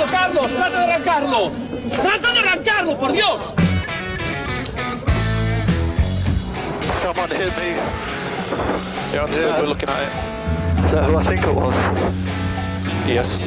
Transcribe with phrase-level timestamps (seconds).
[0.00, 0.52] arrancarlo, Carlos!
[0.52, 1.52] ¡Trata de arrancarlo!
[2.02, 3.54] ¡Trata de arrancarlo, por Dios!
[7.02, 7.76] Someone hit me.
[9.12, 9.62] Yeah, I'm still Yeah.
[9.62, 10.84] looking at it.
[10.84, 11.76] Is that who I think it was?
[13.06, 13.38] Yes.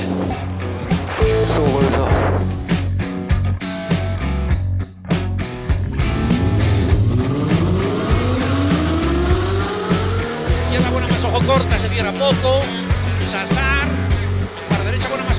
[1.22, 2.10] It's all loser.
[10.66, 12.62] Izquierda buena más ojo corta, se cierra poco.
[13.30, 13.73] Sasar.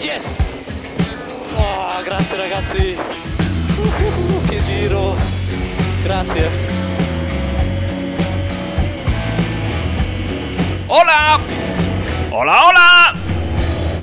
[0.00, 0.22] Yes!
[1.56, 2.96] Oh, grazie ragazzi!
[3.76, 5.14] Uh, che giro!
[6.02, 6.50] Grazie!
[10.88, 11.38] ¡Hola!
[12.30, 13.14] ¡Hola, hola!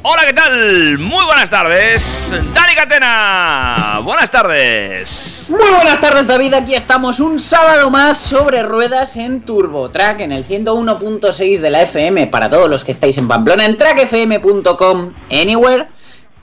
[0.03, 0.97] Hola, ¿qué tal?
[0.97, 2.33] Muy buenas tardes.
[2.53, 3.99] Dani Catena.
[4.01, 5.28] Buenas tardes.
[5.49, 10.45] Muy buenas tardes David, aquí estamos un sábado más sobre ruedas en TurboTrack en el
[10.45, 15.87] 101.6 de la FM para todos los que estáis en Pamplona en trackfm.com anywhere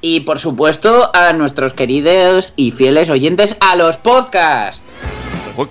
[0.00, 4.82] y por supuesto a nuestros queridos y fieles oyentes a los podcasts.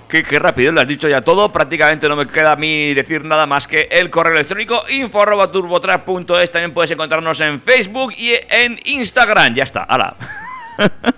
[0.08, 1.52] Qué, rápido lo has dicho ya todo.
[1.52, 5.52] Prácticamente no me queda a mí decir nada más que el correo electrónico info arroba
[5.52, 6.52] turbotrack.es.
[6.52, 9.54] También puedes encontrarnos en Facebook y en Instagram.
[9.54, 10.16] Ya está, hala.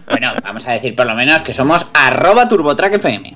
[0.09, 3.35] Bueno, vamos a decir por lo menos que somos arroba TurboTrackFM.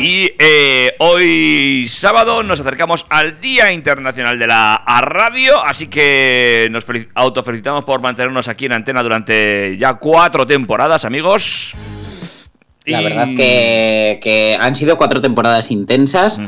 [0.00, 6.86] Y eh, hoy sábado nos acercamos al Día Internacional de la Radio, así que nos
[6.88, 11.74] felic- autofelicitamos por mantenernos aquí en antena durante ya cuatro temporadas, amigos.
[12.86, 16.38] La Y- verdad que, que han sido cuatro temporadas intensas.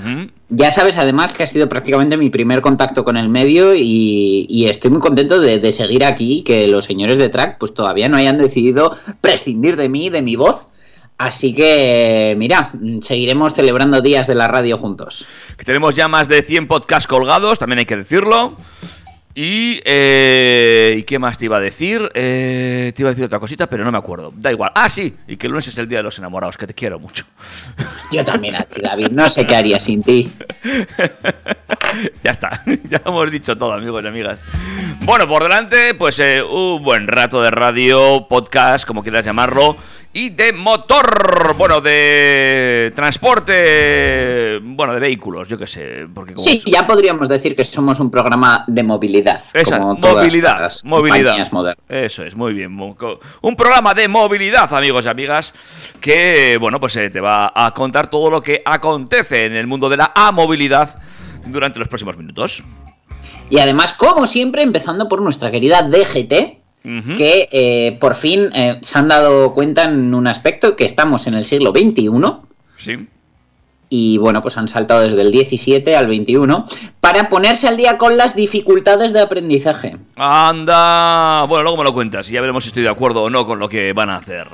[0.48, 4.66] Ya sabes además que ha sido prácticamente mi primer contacto con el medio y, y
[4.66, 8.16] estoy muy contento de, de seguir aquí, que los señores de track pues todavía no
[8.16, 10.66] hayan decidido prescindir de mí, de mi voz.
[11.19, 15.25] Así que, mira, seguiremos celebrando días de la radio juntos.
[15.56, 18.56] Que tenemos ya más de 100 podcasts colgados, también hay que decirlo.
[19.34, 22.10] Y, eh, ¿y qué más te iba a decir?
[22.15, 24.32] Eh, te iba a decir otra cosita, pero no me acuerdo.
[24.37, 24.70] Da igual.
[24.75, 26.98] Ah, sí, y que el lunes es el Día de los Enamorados, que te quiero
[26.98, 27.25] mucho.
[28.10, 30.31] Yo también a ti, David, no sé qué haría sin ti.
[32.22, 34.41] ya está, ya hemos dicho todo, amigos y amigas.
[35.00, 39.76] Bueno, por delante, pues eh, un buen rato de radio, podcast, como quieras llamarlo,
[40.15, 46.62] y de motor, bueno, de transporte, bueno, de vehículos, yo qué sé, porque como Sí,
[46.67, 49.43] ya podríamos decir que somos un programa de movilidad.
[49.65, 51.51] Como todas movilidad, las movilidad.
[51.51, 51.84] modernas.
[51.89, 52.78] Eso es, muy bien.
[53.41, 55.55] Un programa de movilidad, amigos y amigas,
[56.01, 59.89] que, bueno, pues eh, te va a contar todo lo que acontece en el mundo
[59.89, 61.01] de la movilidad
[61.47, 62.62] durante los próximos minutos.
[63.49, 68.98] Y además, como siempre, empezando por nuestra querida DGT, Que eh, por fin eh, se
[68.98, 72.10] han dado cuenta en un aspecto que estamos en el siglo XXI
[72.76, 73.06] Sí.
[73.88, 76.66] y bueno, pues han saltado desde el 17 al 21
[77.00, 79.97] para ponerse al día con las dificultades de aprendizaje.
[80.16, 81.44] Anda.
[81.48, 83.59] Bueno, luego me lo cuentas y ya veremos si estoy de acuerdo o no con
[83.60, 84.48] lo que van a hacer.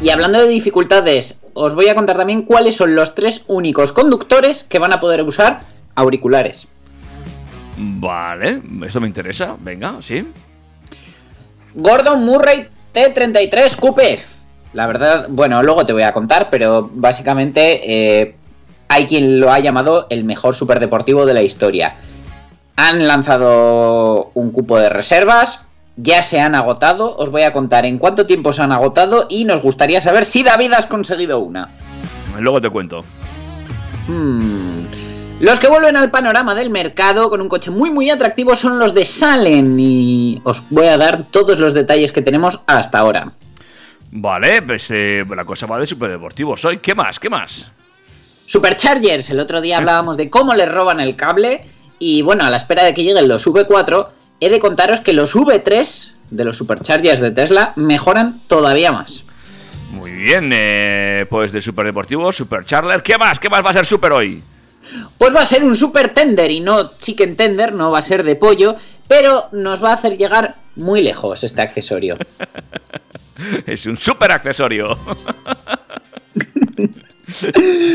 [0.00, 4.64] Y hablando de dificultades, os voy a contar también cuáles son los tres únicos conductores
[4.64, 5.60] que van a poder usar
[5.94, 6.66] auriculares.
[7.76, 9.56] Vale, esto me interesa.
[9.60, 10.24] Venga, sí.
[11.74, 14.20] Gordon Murray T33 Coupe.
[14.72, 17.80] La verdad, bueno, luego te voy a contar, pero básicamente
[18.20, 18.34] eh,
[18.88, 21.96] hay quien lo ha llamado el mejor superdeportivo de la historia.
[22.76, 25.66] Han lanzado un cupo de reservas,
[25.96, 29.44] ya se han agotado, os voy a contar en cuánto tiempo se han agotado y
[29.44, 31.68] nos gustaría saber si David has conseguido una.
[32.38, 33.04] Luego te cuento.
[34.08, 34.84] Hmm.
[35.42, 38.94] Los que vuelven al panorama del mercado con un coche muy muy atractivo son los
[38.94, 43.32] de Salen y os voy a dar todos los detalles que tenemos hasta ahora.
[44.12, 46.78] Vale, pues eh, la cosa va de superdeportivos hoy.
[46.78, 47.18] ¿Qué más?
[47.18, 47.72] ¿Qué más?
[48.46, 51.66] Superchargers, el otro día hablábamos de cómo les roban el cable
[51.98, 55.34] y bueno, a la espera de que lleguen los V4, he de contaros que los
[55.34, 59.24] V3 de los Superchargers de Tesla mejoran todavía más.
[59.90, 63.02] Muy bien, eh, pues de superdeportivos, supercharler.
[63.02, 63.40] ¿Qué más?
[63.40, 64.40] ¿Qué más va a ser super hoy?
[65.18, 68.24] Pues va a ser un Super Tender y no Chicken Tender, no va a ser
[68.24, 68.76] de pollo,
[69.08, 72.16] pero nos va a hacer llegar muy lejos este accesorio.
[73.66, 74.96] Es un super accesorio.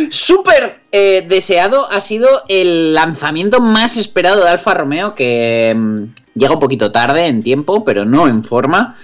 [0.10, 6.04] Súper eh, deseado ha sido el lanzamiento más esperado de Alfa Romeo que mm,
[6.36, 8.98] llega un poquito tarde en tiempo, pero no en forma,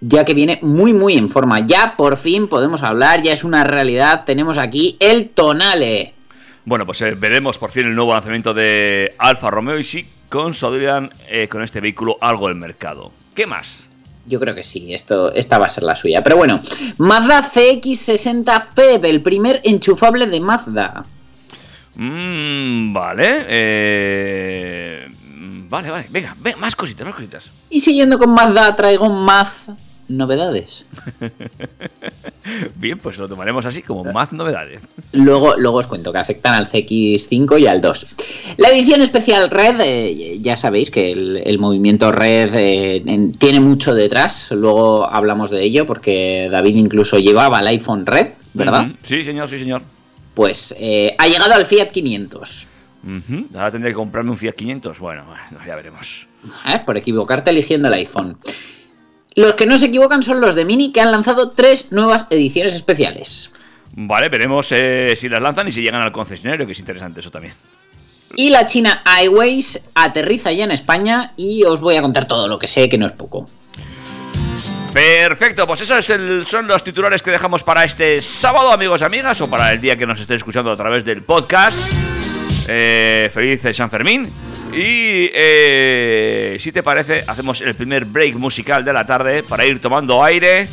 [0.00, 1.66] ya que viene muy muy en forma.
[1.66, 6.14] Ya por fin podemos hablar, ya es una realidad, tenemos aquí el Tonale.
[6.70, 11.10] Bueno, pues eh, veremos por fin el nuevo lanzamiento de Alfa Romeo y si consolidan
[11.28, 13.10] eh, con este vehículo algo el mercado.
[13.34, 13.88] ¿Qué más?
[14.26, 16.22] Yo creo que sí, esto, esta va a ser la suya.
[16.22, 16.62] Pero bueno,
[16.98, 21.04] Mazda CX60 FEB, el primer enchufable de Mazda.
[21.96, 23.44] Mm, vale.
[23.48, 25.08] eh,
[25.68, 26.06] vale, vale.
[26.10, 27.50] Venga, ve- más cositas, más cositas.
[27.68, 29.64] Y siguiendo con Mazda, traigo más
[30.06, 30.84] novedades.
[32.76, 34.80] Bien, pues lo tomaremos así, como más novedades.
[35.12, 38.06] Luego, luego os cuento que afectan al CX5 y al 2.
[38.58, 43.60] La edición especial Red, eh, ya sabéis que el, el movimiento Red eh, en- tiene
[43.60, 44.48] mucho detrás.
[44.50, 48.88] Luego hablamos de ello porque David incluso llevaba el iPhone Red, ¿verdad?
[49.04, 49.82] Sí, señor, sí, señor.
[50.34, 52.66] Pues eh, ha llegado al Fiat 500.
[53.02, 53.46] Ujú.
[53.54, 54.98] Ahora tendré que comprarme un Fiat 500.
[55.00, 55.24] Bueno,
[55.66, 56.26] ya veremos.
[56.72, 56.80] ¿eh?
[56.86, 58.36] por equivocarte eligiendo el iPhone.
[59.36, 62.74] Los que no se equivocan son los de Mini que han lanzado tres nuevas ediciones
[62.74, 63.52] especiales.
[63.92, 67.30] Vale, veremos eh, si las lanzan y si llegan al concesionario, que es interesante eso
[67.30, 67.54] también.
[68.36, 72.58] Y la China Airways aterriza ya en España y os voy a contar todo lo
[72.58, 73.46] que sé, que no es poco.
[74.92, 76.04] Perfecto, pues esos
[76.48, 79.96] son los titulares que dejamos para este sábado, amigos y amigas, o para el día
[79.96, 81.92] que nos estén escuchando a través del podcast.
[82.72, 84.30] Eh, feliz San Fermín.
[84.72, 89.80] Y eh, si te parece, hacemos el primer break musical de la tarde para ir
[89.80, 90.68] tomando aire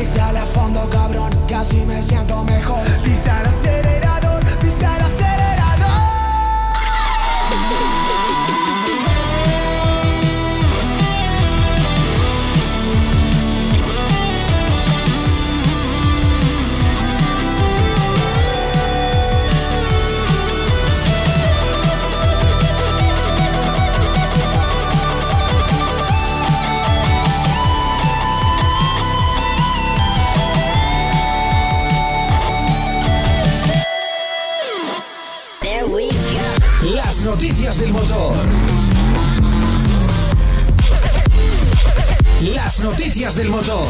[0.00, 5.02] calor, pisa a fondo cabrón, que así me siento mejor, pisa el acelerador, pisa el
[5.02, 5.19] acelerador.
[37.30, 38.34] Noticias del motor.
[42.56, 43.86] Las noticias del motor.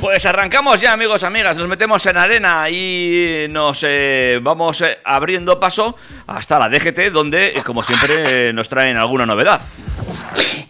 [0.00, 1.56] Pues arrancamos ya, amigos, amigas.
[1.56, 5.94] Nos metemos en arena y nos eh, vamos eh, abriendo paso
[6.26, 9.60] hasta la DGT, donde, eh, como siempre, nos traen alguna novedad.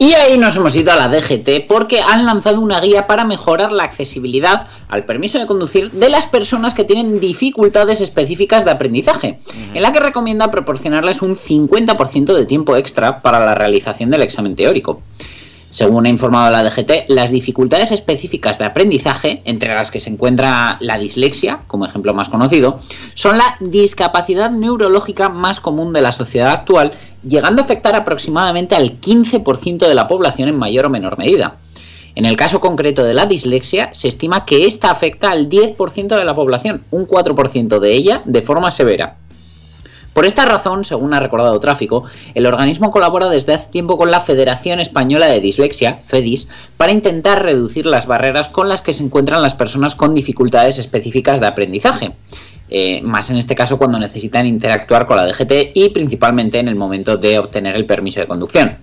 [0.02, 3.71] Y ahí nos hemos ido a la DGT porque han lanzado una guía para mejorar
[3.71, 9.40] la accesibilidad al permiso de conducir de las personas que tienen dificultades específicas de aprendizaje,
[9.75, 14.57] en la que recomienda proporcionarles un 50% de tiempo extra para la realización del examen
[14.57, 15.02] teórico.
[15.70, 20.78] Según ha informado la DGT, las dificultades específicas de aprendizaje, entre las que se encuentra
[20.80, 22.80] la dislexia, como ejemplo más conocido,
[23.14, 29.00] son la discapacidad neurológica más común de la sociedad actual, llegando a afectar aproximadamente al
[29.00, 31.58] 15% de la población en mayor o menor medida.
[32.16, 36.24] En el caso concreto de la dislexia, se estima que esta afecta al 10% de
[36.24, 39.18] la población, un 4% de ella de forma severa.
[40.12, 44.21] Por esta razón, según ha recordado Tráfico, el organismo colabora desde hace tiempo con la
[44.21, 49.43] Federación Española de Dislexia, FEDIS, para intentar reducir las barreras con las que se encuentran
[49.43, 52.12] las personas con dificultades específicas de aprendizaje.
[52.73, 56.76] Eh, más en este caso cuando necesitan interactuar con la DGT y principalmente en el
[56.76, 58.79] momento de obtener el permiso de conducción.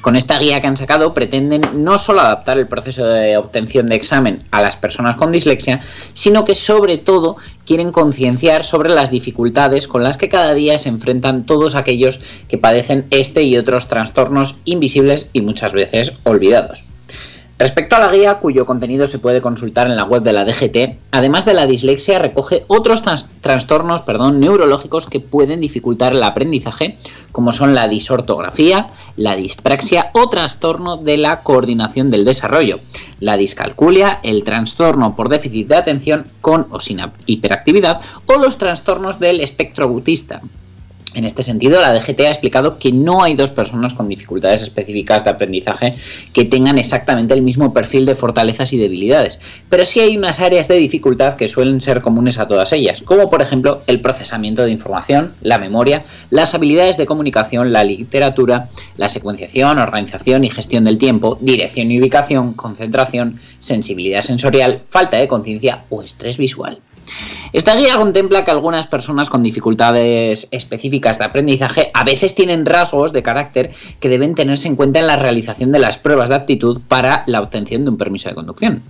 [0.00, 3.96] Con esta guía que han sacado pretenden no solo adaptar el proceso de obtención de
[3.96, 5.80] examen a las personas con dislexia,
[6.14, 10.88] sino que sobre todo quieren concienciar sobre las dificultades con las que cada día se
[10.88, 16.84] enfrentan todos aquellos que padecen este y otros trastornos invisibles y muchas veces olvidados.
[17.58, 20.98] Respecto a la guía, cuyo contenido se puede consultar en la web de la DGT,
[21.10, 23.02] además de la dislexia, recoge otros
[23.40, 26.98] trastornos perdón, neurológicos que pueden dificultar el aprendizaje,
[27.32, 32.80] como son la disortografía, la dispraxia o trastorno de la coordinación del desarrollo,
[33.20, 39.18] la discalculia, el trastorno por déficit de atención con o sin hiperactividad o los trastornos
[39.18, 40.42] del espectro autista.
[41.16, 45.24] En este sentido, la DGT ha explicado que no hay dos personas con dificultades específicas
[45.24, 45.94] de aprendizaje
[46.34, 49.38] que tengan exactamente el mismo perfil de fortalezas y debilidades,
[49.70, 53.30] pero sí hay unas áreas de dificultad que suelen ser comunes a todas ellas, como
[53.30, 58.68] por ejemplo el procesamiento de información, la memoria, las habilidades de comunicación, la literatura,
[58.98, 65.28] la secuenciación, organización y gestión del tiempo, dirección y ubicación, concentración, sensibilidad sensorial, falta de
[65.28, 66.82] conciencia o estrés visual.
[67.52, 73.12] Esta guía contempla que algunas personas con dificultades específicas de aprendizaje a veces tienen rasgos
[73.12, 73.70] de carácter
[74.00, 77.40] que deben tenerse en cuenta en la realización de las pruebas de aptitud para la
[77.40, 78.82] obtención de un permiso de conducción.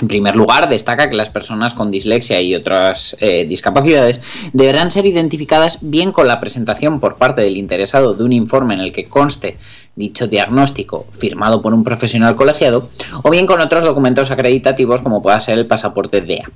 [0.00, 4.20] En primer lugar, destaca que las personas con dislexia y otras eh, discapacidades
[4.52, 8.80] deberán ser identificadas bien con la presentación por parte del interesado de un informe en
[8.80, 9.56] el que conste
[9.96, 12.88] dicho diagnóstico firmado por un profesional colegiado
[13.22, 16.48] o bien con otros documentos acreditativos como pueda ser el pasaporte DEA.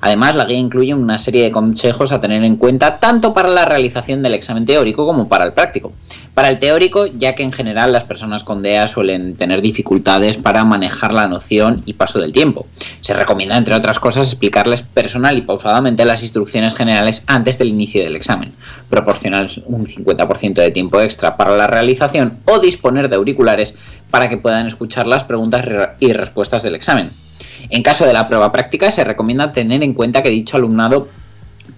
[0.00, 3.64] Además, la guía incluye una serie de consejos a tener en cuenta tanto para la
[3.64, 5.92] realización del examen teórico como para el práctico.
[6.34, 10.64] Para el teórico, ya que en general las personas con DEA suelen tener dificultades para
[10.64, 12.66] manejar la noción y paso del tiempo.
[13.00, 18.02] Se recomienda, entre otras cosas, explicarles personal y pausadamente las instrucciones generales antes del inicio
[18.02, 18.52] del examen,
[18.88, 23.74] proporcionar un 50% de tiempo extra para la realización o disponer de auriculares
[24.10, 25.64] para que puedan escuchar las preguntas
[25.98, 27.10] y respuestas del examen.
[27.68, 31.08] En caso de la prueba práctica, se recomienda tener en cuenta que dicho alumnado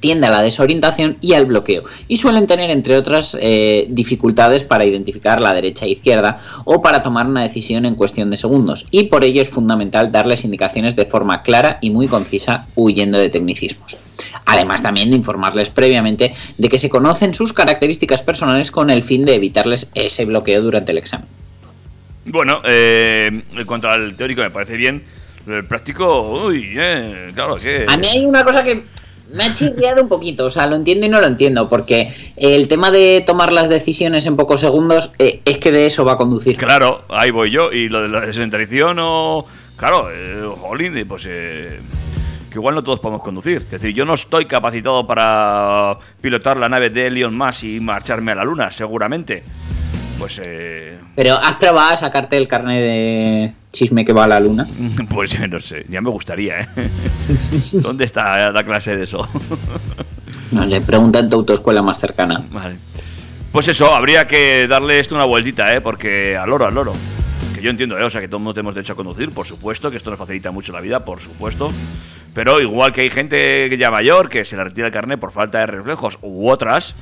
[0.03, 4.85] tiende a la desorientación y al bloqueo y suelen tener entre otras eh, dificultades para
[4.85, 9.05] identificar la derecha e izquierda o para tomar una decisión en cuestión de segundos y
[9.05, 13.97] por ello es fundamental darles indicaciones de forma clara y muy concisa huyendo de tecnicismos.
[14.45, 19.25] Además también de informarles previamente de que se conocen sus características personales con el fin
[19.25, 21.29] de evitarles ese bloqueo durante el examen.
[22.25, 25.03] Bueno, eh, en cuanto al teórico me parece bien.
[25.47, 27.85] El práctico, uy, eh, claro que...
[27.89, 28.85] A mí hay una cosa que
[29.33, 32.69] me ha chirriado un poquito, o sea, lo entiendo y no lo entiendo, porque el
[32.69, 36.17] tema de tomar las decisiones en pocos segundos eh, es que de eso va a
[36.17, 36.57] conducir.
[36.57, 37.73] Claro, ahí voy yo.
[37.73, 39.47] Y lo de la desorientación o...
[39.77, 41.27] Claro, eh, jolín, pues...
[41.29, 41.81] Eh,
[42.51, 43.63] que igual no todos podemos conducir.
[43.63, 48.33] Es decir, yo no estoy capacitado para pilotar la nave de Elon Musk y marcharme
[48.33, 49.43] a la luna, seguramente.
[50.19, 50.41] Pues...
[50.45, 54.67] Eh, Pero has probado a sacarte el carnet de chisme que va a la luna.
[55.09, 56.69] Pues no sé, ya me gustaría, ¿eh?
[57.73, 59.29] ¿Dónde está la clase de eso?
[60.51, 62.43] No, le pregunta en tu autoescuela más cercana.
[62.51, 62.77] Vale.
[63.53, 65.81] Pues eso, habría que darle esto una vueltita, ¿eh?
[65.81, 66.93] Porque al loro, al loro.
[67.55, 68.05] Que yo entiendo, ¿eh?
[68.05, 70.75] O sea, que todos tenemos derecho a conducir, por supuesto, que esto nos facilita mucho
[70.75, 71.71] la vida, por supuesto.
[72.35, 75.33] Pero igual que hay gente que ya mayor que se le retira el carnet por
[75.33, 76.95] falta de reflejos u otras,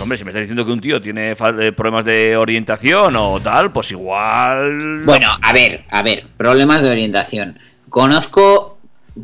[0.00, 3.72] hombre, si me estás diciendo que un tío tiene eh, problemas de orientación o tal,
[3.72, 5.02] pues igual...
[5.04, 7.58] Bueno, a ver, a ver, problemas de orientación.
[7.88, 8.78] Conozco,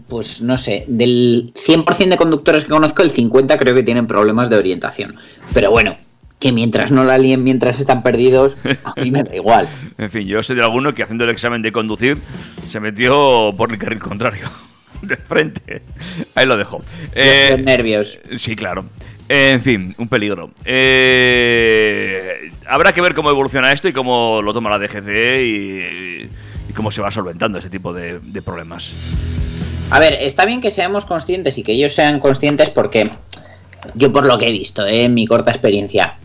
[0.08, 4.50] pues no sé, del 100% de conductores que conozco, el 50% creo que tienen problemas
[4.50, 5.16] de orientación.
[5.52, 5.96] Pero bueno,
[6.38, 9.68] que mientras no la líen mientras están perdidos, a mí me da igual.
[9.98, 12.18] En fin, yo sé de alguno que haciendo el examen de conducir
[12.66, 14.48] se metió por el carril contrario.
[15.02, 15.82] De frente.
[16.34, 16.80] Ahí lo dejo.
[17.14, 18.18] Eh, Los nervios.
[18.38, 18.86] Sí, claro.
[19.28, 20.50] En fin, un peligro.
[20.64, 25.08] Eh, habrá que ver cómo evoluciona esto y cómo lo toma la DGC
[25.42, 26.30] y,
[26.68, 28.92] y cómo se va solventando ese tipo de, de problemas.
[29.90, 33.10] A ver, está bien que seamos conscientes y que ellos sean conscientes porque
[33.94, 36.18] yo por lo que he visto, eh, en mi corta experiencia,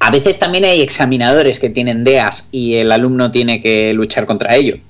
[0.00, 4.54] a veces también hay examinadores que tienen DEAS y el alumno tiene que luchar contra
[4.56, 4.78] ello.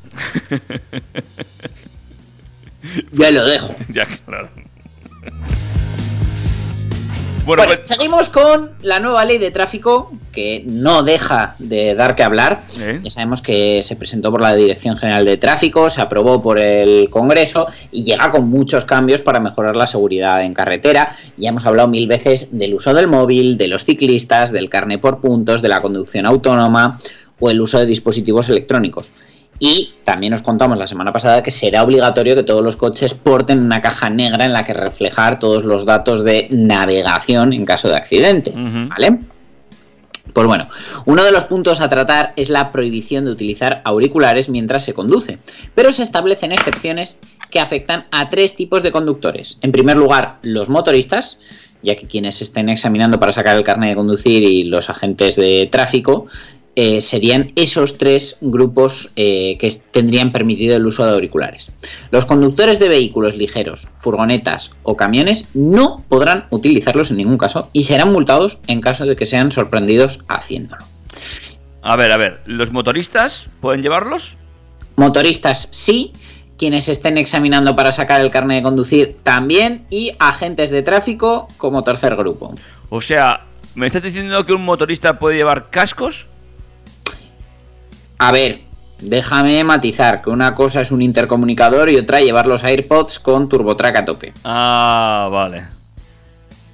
[3.13, 3.75] Ya lo dejo.
[3.93, 4.49] ya, claro.
[7.45, 12.15] Bueno, Bueno, pues- seguimos con la nueva ley de tráfico que no deja de dar
[12.15, 12.61] que hablar.
[12.79, 13.01] ¿Eh?
[13.03, 17.09] Ya sabemos que se presentó por la Dirección General de Tráfico, se aprobó por el
[17.09, 21.17] Congreso y llega con muchos cambios para mejorar la seguridad en carretera.
[21.39, 25.21] Ya hemos hablado mil veces del uso del móvil, de los ciclistas, del carne por
[25.21, 27.01] puntos, de la conducción autónoma
[27.41, 29.11] o el uso de dispositivos electrónicos.
[29.59, 33.59] Y también os contamos la semana pasada que será obligatorio que todos los coches porten
[33.59, 37.97] una caja negra en la que reflejar todos los datos de navegación en caso de
[37.97, 38.53] accidente.
[38.55, 39.19] ¿Vale?
[40.33, 40.69] Pues bueno,
[41.07, 45.39] uno de los puntos a tratar es la prohibición de utilizar auriculares mientras se conduce,
[45.75, 47.19] pero se establecen excepciones
[47.51, 49.59] que afectan a tres tipos de conductores.
[49.63, 51.39] En primer lugar, los motoristas,
[51.83, 55.69] ya que quienes estén examinando para sacar el carnet de conducir y los agentes de
[55.71, 56.27] tráfico
[56.81, 61.73] eh, serían esos tres grupos eh, que tendrían permitido el uso de auriculares.
[62.13, 67.83] Los conductores de vehículos ligeros, furgonetas o camiones no podrán utilizarlos en ningún caso y
[67.83, 70.85] serán multados en caso de que sean sorprendidos haciéndolo.
[71.83, 74.37] a ver, a ver, ¿los motoristas pueden llevarlos?
[74.95, 76.13] Motoristas sí,
[76.59, 81.83] quienes estén examinando para sacar el carnet de conducir también y agentes de tráfico como
[81.83, 82.55] tercer grupo.
[82.89, 86.29] O sea, ¿me estás diciendo que un motorista puede llevar cascos?
[88.19, 88.63] A ver,
[89.01, 93.97] déjame matizar que una cosa es un intercomunicador y otra llevar los AirPods con TurboTrack
[93.97, 94.35] a tope.
[94.45, 95.65] Ah, vale.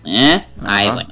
[0.06, 0.42] ¿Eh?
[0.64, 1.10] Ahí, bueno.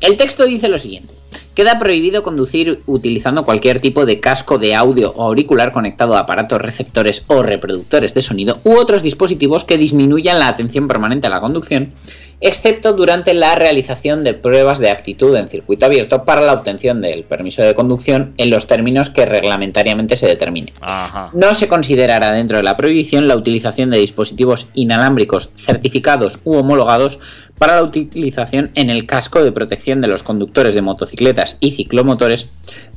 [0.00, 1.14] El texto dice lo siguiente.
[1.58, 6.62] Queda prohibido conducir utilizando cualquier tipo de casco de audio o auricular conectado a aparatos
[6.62, 11.40] receptores o reproductores de sonido u otros dispositivos que disminuyan la atención permanente a la
[11.40, 11.94] conducción,
[12.40, 17.24] excepto durante la realización de pruebas de aptitud en circuito abierto para la obtención del
[17.24, 20.72] permiso de conducción en los términos que reglamentariamente se determine.
[20.80, 21.30] Ajá.
[21.32, 27.18] No se considerará dentro de la prohibición la utilización de dispositivos inalámbricos certificados u homologados
[27.58, 32.50] para la utilización en el casco de protección de los conductores de motocicletas y ciclomotores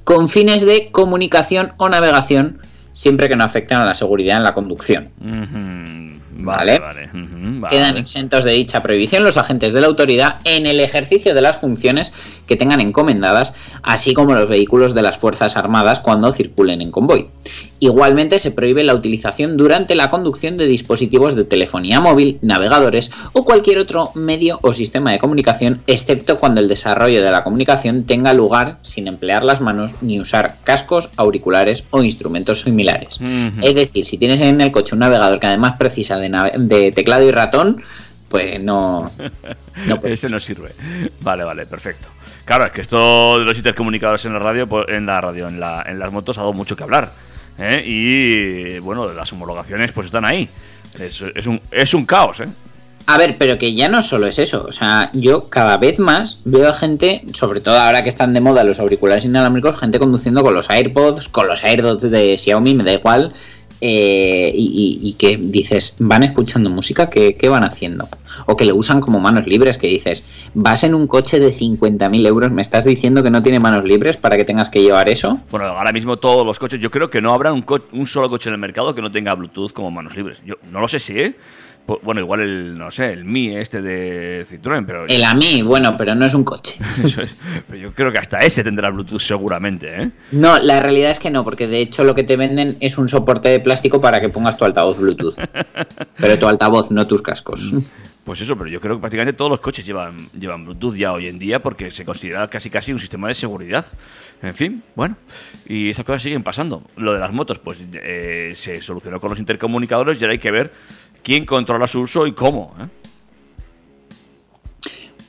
[0.04, 2.60] con fines de comunicación o navegación
[2.94, 5.10] siempre que no afecten a la seguridad en la conducción.
[5.20, 6.12] Ujú,
[6.44, 6.80] Vale.
[6.80, 7.26] Vale, vale.
[7.26, 7.76] ujú, vale.
[7.76, 11.58] Quedan exentos de dicha prohibición los agentes de la autoridad en el ejercicio de las
[11.58, 12.12] funciones
[12.52, 17.30] que tengan encomendadas, así como los vehículos de las Fuerzas Armadas cuando circulen en convoy.
[17.80, 23.46] Igualmente se prohíbe la utilización durante la conducción de dispositivos de telefonía móvil, navegadores o
[23.46, 28.34] cualquier otro medio o sistema de comunicación, excepto cuando el desarrollo de la comunicación tenga
[28.34, 33.18] lugar sin emplear las manos ni usar cascos, auriculares o instrumentos similares.
[33.62, 37.26] Es decir, si tienes en el coche un navegador que además precisa de, de teclado
[37.26, 37.82] y ratón,
[38.32, 39.12] pues no.
[39.88, 40.00] no.
[40.04, 40.72] Ese no sirve.
[41.20, 42.08] Vale, vale, perfecto.
[42.52, 45.58] Claro, es que esto de los intercomunicadores en la radio, pues, en la radio, en,
[45.58, 47.14] la, las motos ha dado mucho que hablar.
[47.58, 47.82] ¿eh?
[47.86, 50.50] Y bueno, las homologaciones pues están ahí.
[51.00, 52.50] Es, es un, es un caos, ¿eh?
[53.06, 54.66] A ver, pero que ya no solo es eso.
[54.68, 58.42] O sea, yo cada vez más veo a gente, sobre todo ahora que están de
[58.42, 62.84] moda los auriculares inalámbricos, gente conduciendo con los AirPods, con los AirDots de Xiaomi, me
[62.84, 63.32] da igual.
[63.82, 68.08] Eh, y, y- que dices, van escuchando música, ¿qué, qué van haciendo?
[68.46, 72.26] O que lo usan como manos libres, que dices, vas en un coche de 50.000
[72.28, 75.40] euros, ¿me estás diciendo que no tiene manos libres para que tengas que llevar eso?
[75.52, 78.30] Bueno, ahora mismo todos los coches, yo creo que no habrá un, co- un solo
[78.30, 80.42] coche en el mercado que no tenga Bluetooth como manos libres.
[80.46, 81.36] Yo no lo sé si, ¿eh?
[81.88, 85.06] Pu- Bueno, igual el, no sé, el Mi este de Citroën, pero...
[85.08, 86.78] El AMI, bueno, pero no es un coche.
[87.04, 87.36] Eso es.
[87.68, 90.12] Pero yo creo que hasta ese tendrá Bluetooth seguramente, ¿eh?
[90.32, 93.10] No, la realidad es que no, porque de hecho lo que te venden es un
[93.10, 95.36] soporte de plástico para que pongas tu altavoz Bluetooth.
[96.18, 97.74] Pero tu altavoz, no tus cascos.
[98.24, 101.28] Pues eso, pero yo creo que prácticamente todos los coches llevan, llevan Bluetooth ya hoy
[101.28, 103.84] en día porque se considera casi casi un sistema de seguridad.
[104.44, 105.16] En fin, bueno,
[105.68, 106.84] y esas cosas siguen pasando.
[106.98, 110.52] Lo de las motos, pues eh, se solucionó con los intercomunicadores y ahora hay que
[110.52, 110.72] ver
[111.24, 112.74] quién controla su uso y cómo.
[112.80, 112.88] ¿eh?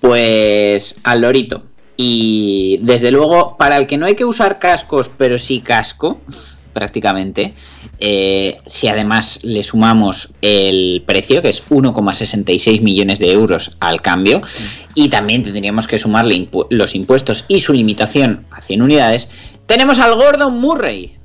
[0.00, 1.62] Pues al lorito.
[1.96, 6.20] Y desde luego, para el que no hay que usar cascos, pero sí casco,
[6.72, 7.54] prácticamente.
[8.00, 14.42] Eh, si además le sumamos el precio, que es 1,66 millones de euros al cambio,
[14.94, 19.28] y también tendríamos que sumarle impu- los impuestos y su limitación a 100 unidades,
[19.66, 21.16] tenemos al Gordon Murray.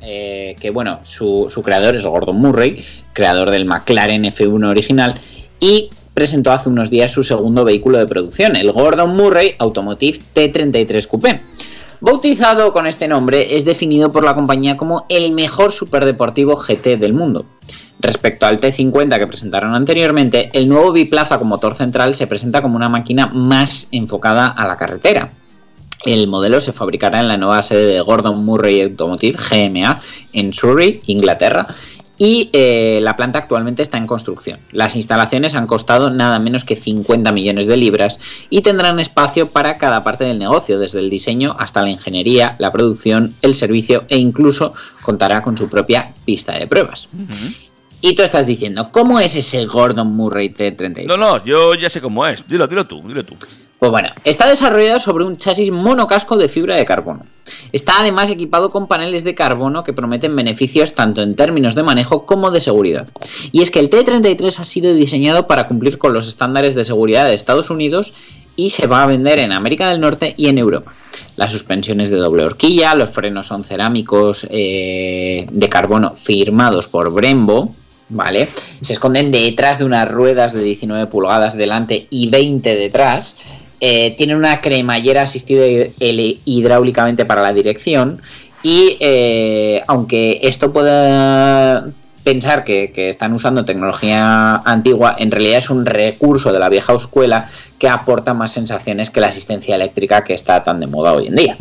[0.00, 5.20] Eh, que bueno, su, su creador es Gordon Murray, creador del McLaren F1 original,
[5.58, 11.06] y presentó hace unos días su segundo vehículo de producción, el Gordon Murray Automotive T33
[11.06, 11.40] Coupé.
[12.02, 17.12] Bautizado con este nombre, es definido por la compañía como el mejor superdeportivo GT del
[17.12, 17.44] mundo.
[17.98, 22.76] Respecto al T50 que presentaron anteriormente, el nuevo biplaza con motor central se presenta como
[22.76, 25.32] una máquina más enfocada a la carretera.
[26.04, 30.00] El modelo se fabricará en la nueva sede de Gordon Murray Automotive GMA
[30.32, 31.66] en Surrey, Inglaterra,
[32.20, 34.60] y eh, la planta actualmente está en construcción.
[34.72, 39.78] Las instalaciones han costado nada menos que 50 millones de libras y tendrán espacio para
[39.78, 44.18] cada parte del negocio, desde el diseño hasta la ingeniería, la producción, el servicio e
[44.18, 47.08] incluso contará con su propia pista de pruebas.
[48.00, 51.06] Y tú estás diciendo, ¿cómo es ese Gordon Murray T32?
[51.06, 52.46] No, no, yo ya sé cómo es.
[52.48, 53.36] Dilo, dilo tú, dilo tú.
[53.78, 57.20] Pues bueno, está desarrollado sobre un chasis monocasco de fibra de carbono.
[57.72, 62.26] Está además equipado con paneles de carbono que prometen beneficios tanto en términos de manejo
[62.26, 63.08] como de seguridad.
[63.52, 67.24] Y es que el T-33 ha sido diseñado para cumplir con los estándares de seguridad
[67.24, 68.12] de Estados Unidos
[68.54, 70.92] y se va a vender en América del Norte y en Europa.
[71.36, 77.74] Las suspensiones de doble horquilla, los frenos son cerámicos eh, de carbono firmados por Brembo,
[78.10, 78.48] ¿vale?
[78.82, 83.36] Se esconden detrás de unas ruedas de 19 pulgadas delante y 20 detrás.
[83.80, 88.20] Eh, tienen una cremallera asistida hid- hidráulicamente para la dirección
[88.62, 91.86] y eh, aunque esto pueda
[92.22, 96.92] pensar que, que están usando tecnología antigua, en realidad es un recurso de la vieja
[96.94, 101.28] escuela que aporta más sensaciones que la asistencia eléctrica que está tan de moda hoy
[101.28, 101.56] en día.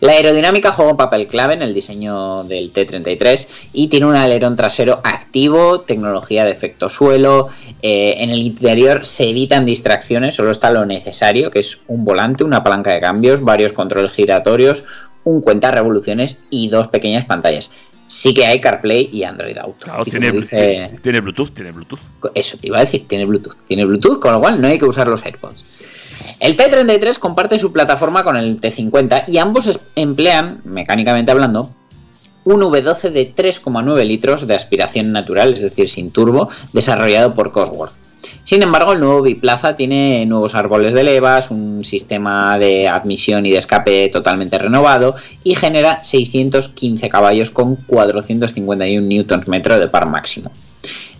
[0.00, 4.56] La aerodinámica juega un papel clave en el diseño del T-33 y tiene un alerón
[4.56, 7.48] trasero activo, tecnología de efecto suelo.
[7.82, 12.42] eh, en el interior se evitan distracciones, solo está lo necesario, que es un volante,
[12.44, 14.84] una palanca de cambios, varios controles giratorios,
[15.24, 17.70] un cuenta revoluciones y dos pequeñas pantallas.
[18.08, 19.84] Sí que hay CarPlay y Android Auto.
[19.84, 21.98] Claro, tiene, dice- tiene Bluetooth, tiene Bluetooth.
[22.34, 23.56] eso te iba a decir, tiene Bluetooth.
[23.66, 25.64] Tiene Bluetooth, con lo cual no hay que usar los AirPods.
[26.40, 31.70] El T33 comparte su plataforma con el T50 y ambos emplean, mecánicamente hablando,
[32.44, 37.94] un V12 de 3,9 litros de aspiración natural, es decir, sin turbo, desarrollado por Cosworth.
[38.44, 43.50] Sin embargo, el nuevo biplaza tiene nuevos árboles de levas, un sistema de admisión y
[43.50, 50.52] de escape totalmente renovado y genera 615 caballos con 451 Nm de par máximo.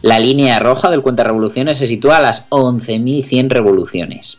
[0.02, 4.38] La línea roja del cuenta revoluciones se sitúa a las 11.100 revoluciones.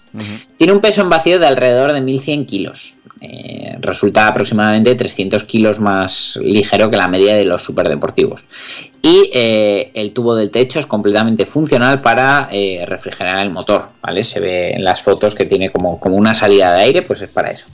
[0.58, 2.94] Tiene un peso en vacío de alrededor de 1.100 kilos.
[3.20, 8.46] Eh, resulta aproximadamente 300 kilos más ligero que la media de los superdeportivos.
[9.02, 13.90] Y eh, el tubo del techo es completamente funcional para eh, refrigerar el motor.
[14.02, 14.24] ¿vale?
[14.24, 17.30] Se ve en las fotos que tiene como, como una salida de aire, pues es
[17.30, 17.66] para eso.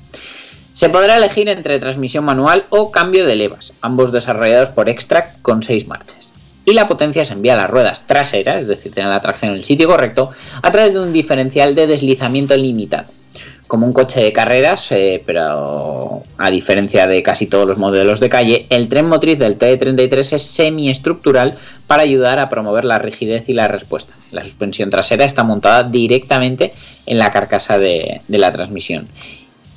[0.74, 5.62] Se podrá elegir entre transmisión manual o cambio de levas, ambos desarrollados por Extract con
[5.62, 6.33] 6 marchas.
[6.66, 9.58] Y la potencia se envía a las ruedas traseras, es decir, tiene la tracción en
[9.58, 13.12] el sitio correcto, a través de un diferencial de deslizamiento limitado.
[13.68, 18.30] Como un coche de carreras, eh, pero a diferencia de casi todos los modelos de
[18.30, 23.54] calle, el tren motriz del T33 es semiestructural para ayudar a promover la rigidez y
[23.54, 24.14] la respuesta.
[24.32, 26.74] La suspensión trasera está montada directamente
[27.06, 29.08] en la carcasa de, la transmisión.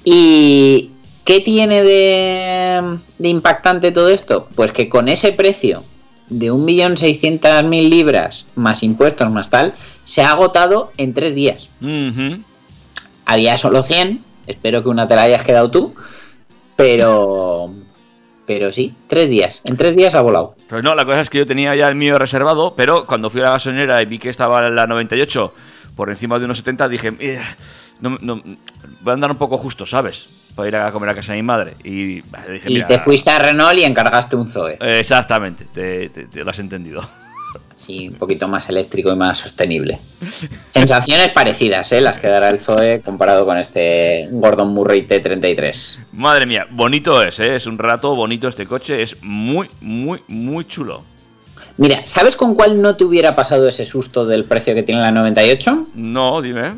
[0.04, 0.90] ¿Y
[1.24, 4.48] qué tiene de impactante todo esto?
[4.54, 5.82] Pues que con ese precio
[6.28, 11.68] de 1.600.000 libras más impuestos más tal, se ha agotado en tres días.
[13.24, 15.94] Había solo 100, espero que una te la hayas quedado tú,
[16.76, 17.72] pero...
[18.46, 19.60] Pero sí, tres días.
[19.64, 20.54] En tres días ha volado.
[20.68, 23.40] Pues no, la cosa es que yo tenía ya el mío reservado, pero cuando fui
[23.40, 25.52] a la gasolinera y vi que estaba en la 98
[25.96, 27.40] por encima de unos 70, dije, "Eh,
[27.98, 28.40] no, no,
[29.00, 30.28] voy a andar un poco justo, ¿sabes?
[30.56, 31.74] Para ir a comer a casa de mi madre.
[31.84, 34.78] Y dije, te fuiste a Renault y encargaste un Zoe.
[34.80, 37.00] Exactamente, te, te- te lo has entendido.
[37.74, 39.98] Sí, un poquito más eléctrico y más sostenible.
[40.70, 42.00] Sensaciones parecidas, ¿eh?
[42.00, 46.06] Las que dará el Zoe comparado con este Gordon Murray T33.
[46.12, 47.54] Madre mía, bonito es, ¿eh?
[47.56, 51.02] Es un rato bonito este coche, es muy, muy, muy chulo.
[51.76, 55.10] Mira, ¿sabes con cuál no te hubiera pasado ese susto del precio que tiene la
[55.12, 55.82] 98?
[55.96, 56.72] No, dime.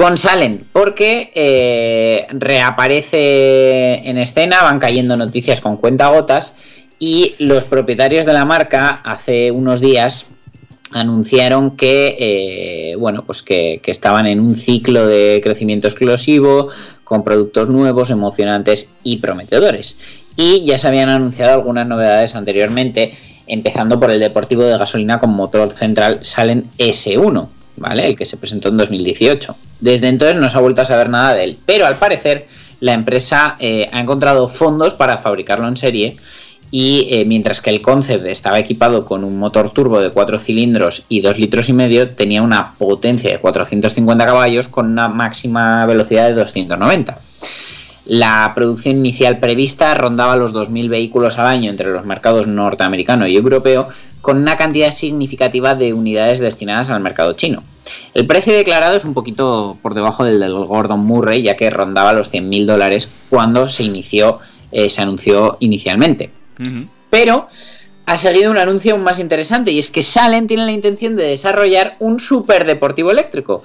[0.00, 6.54] Con Salen, porque eh, reaparece en escena, van cayendo noticias con cuentagotas
[6.98, 10.24] y los propietarios de la marca hace unos días
[10.90, 16.70] anunciaron que eh, bueno pues que, estaban en un ciclo de crecimiento explosivo
[17.04, 19.98] con productos nuevos, emocionantes y prometedores.
[20.34, 23.12] y ya se habían anunciado algunas novedades anteriormente,
[23.46, 27.48] empezando por el deportivo de gasolina con motor central Salen S1,
[27.80, 28.06] ¿vale?
[28.06, 29.56] El que se presentó en 2018.
[29.80, 32.46] Desde entonces no se ha vuelto a saber nada de él, pero al parecer
[32.78, 36.16] la empresa eh, ha encontrado fondos para fabricarlo en serie
[36.70, 41.04] y eh, mientras que el Concept estaba equipado con un motor turbo de 4 cilindros
[41.08, 46.28] y 2 litros y medio, tenía una potencia de 450 caballos con una máxima velocidad
[46.28, 47.18] de 290.
[48.06, 53.36] La producción inicial prevista rondaba los 2.000 vehículos al año entre los mercados norteamericano y
[53.36, 53.88] europeo,
[54.20, 57.62] con una cantidad significativa de unidades destinadas al mercado chino.
[58.14, 62.12] El precio declarado es un poquito por debajo del del Gordon Murray, ya que rondaba
[62.12, 64.40] los 100.000 dólares cuando se inició,
[64.72, 66.30] eh, se anunció inicialmente.
[67.10, 67.48] Pero
[68.06, 71.24] ha seguido un anuncio aún más interesante y es que Salen tiene la intención de
[71.24, 73.62] desarrollar un superdeportivo eléctrico.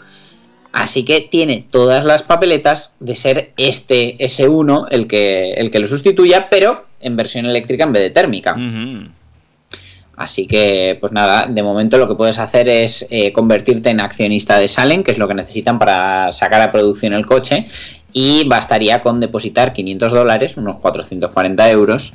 [0.71, 5.87] Así que tiene todas las papeletas de ser este S1 el que, el que lo
[5.87, 8.55] sustituya, pero en versión eléctrica en vez de térmica.
[10.17, 14.57] Así que, pues nada, de momento lo que puedes hacer es eh, convertirte en accionista
[14.57, 17.67] de Salen, que es lo que necesitan para sacar a producción el coche,
[18.13, 22.13] y bastaría con depositar 500 dólares, unos 440 euros,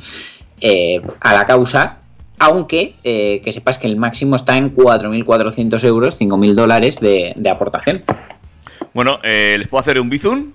[0.61, 1.99] eh, a la causa,
[2.39, 7.51] aunque eh, que sepas que el máximo está en 4.400 euros, 5.000 dólares de, de
[7.51, 8.03] aportación.
[8.95, 10.55] Bueno, eh, ¿les puedo hacer un bizun?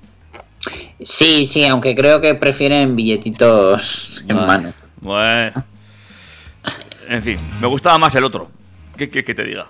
[0.99, 4.73] Sí, sí, aunque creo que prefieren billetitos en mano.
[4.99, 5.63] Bueno.
[7.07, 8.49] En fin, me gustaba más el otro.
[8.97, 9.67] ¿Qué quieres que te diga?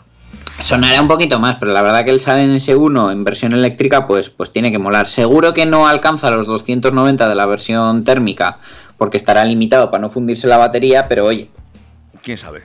[0.59, 4.29] Sonará un poquito más, pero la verdad que el Salen S1 en versión eléctrica pues,
[4.29, 5.07] pues tiene que molar.
[5.07, 8.57] Seguro que no alcanza los 290 de la versión térmica
[8.97, 11.49] porque estará limitado para no fundirse la batería, pero oye,
[12.23, 12.63] ¿Quién sabe?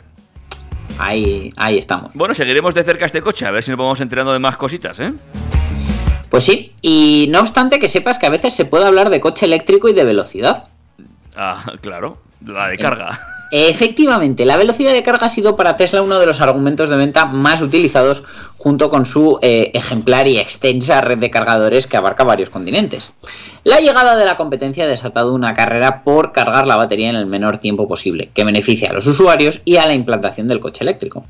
[0.98, 2.14] ahí, ahí estamos.
[2.14, 5.00] Bueno, seguiremos de cerca este coche, a ver si nos vamos enterando de más cositas,
[5.00, 5.12] ¿eh?
[6.28, 9.46] Pues sí, y no obstante que sepas que a veces se puede hablar de coche
[9.46, 10.68] eléctrico y de velocidad.
[11.34, 13.18] Ah, claro, la de carga.
[13.52, 17.26] Efectivamente, la velocidad de carga ha sido para Tesla uno de los argumentos de venta
[17.26, 18.22] más utilizados
[18.56, 23.12] junto con su eh, ejemplar y extensa red de cargadores que abarca varios continentes.
[23.64, 27.26] La llegada de la competencia ha desatado una carrera por cargar la batería en el
[27.26, 31.24] menor tiempo posible, que beneficia a los usuarios y a la implantación del coche eléctrico.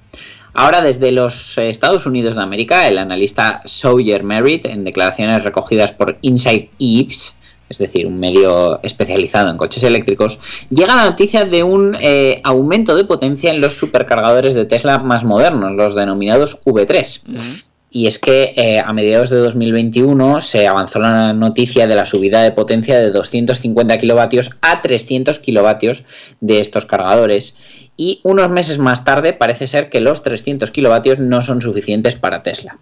[0.52, 6.18] Ahora, desde los Estados Unidos de América, el analista Sawyer Merritt, en declaraciones recogidas por
[6.22, 7.36] Inside Eves,
[7.70, 12.96] es decir, un medio especializado en coches eléctricos, llega la noticia de un eh, aumento
[12.96, 17.62] de potencia en los supercargadores de Tesla más modernos, los denominados V3.
[17.92, 22.42] Y es que eh, a mediados de 2021 se avanzó la noticia de la subida
[22.42, 26.04] de potencia de 250 kilovatios a 300 kilovatios
[26.40, 27.56] de estos cargadores.
[27.96, 32.42] Y unos meses más tarde parece ser que los 300 kilovatios no son suficientes para
[32.42, 32.78] Tesla.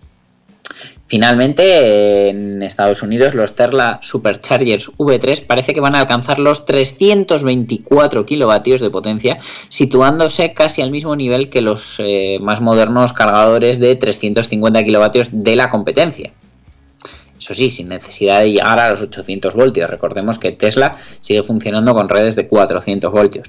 [1.09, 8.27] Finalmente, en Estados Unidos, los Tesla Superchargers V3 parece que van a alcanzar los 324
[8.27, 9.39] kilovatios de potencia,
[9.71, 15.57] situándose casi al mismo nivel que los eh, más modernos cargadores de 350 kilovatios de
[15.57, 16.31] la competencia.
[17.49, 19.89] Eso sí, sin necesidad de llegar a los 800 voltios.
[19.89, 23.49] Recordemos que Tesla sigue funcionando con redes de 400 voltios.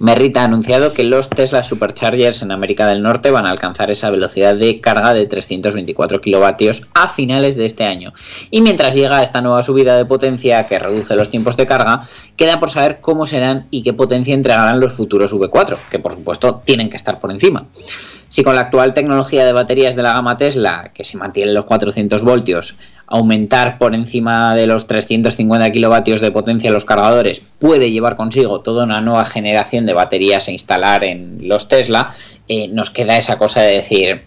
[0.00, 4.10] Merritt ha anunciado que los Tesla Superchargers en América del Norte van a alcanzar esa
[4.10, 8.12] velocidad de carga de 324 kilovatios a finales de este año.
[8.50, 12.60] Y mientras llega esta nueva subida de potencia que reduce los tiempos de carga, queda
[12.60, 16.90] por saber cómo serán y qué potencia entregarán los futuros V4, que por supuesto tienen
[16.90, 17.66] que estar por encima.
[18.34, 21.66] Si con la actual tecnología de baterías de la gama Tesla, que se mantienen los
[21.66, 28.16] 400 voltios, aumentar por encima de los 350 kilovatios de potencia los cargadores puede llevar
[28.16, 32.12] consigo toda una nueva generación de baterías a instalar en los Tesla,
[32.48, 34.22] eh, nos queda esa cosa de decir,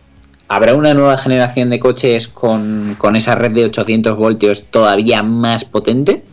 [0.48, 5.65] ¿habrá una nueva generación de coches con, con esa red de 800 voltios todavía más
[5.65, 6.24] potente?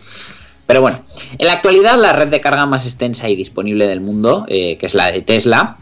[0.66, 1.04] Pero bueno,
[1.38, 4.86] en la actualidad la red de carga más extensa y disponible del mundo, eh, que
[4.86, 5.78] es la de Tesla,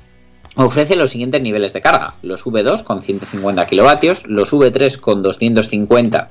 [0.57, 2.15] ofrece los siguientes niveles de carga.
[2.23, 6.29] Los V2 con 150 kilovatios, los V3 con 250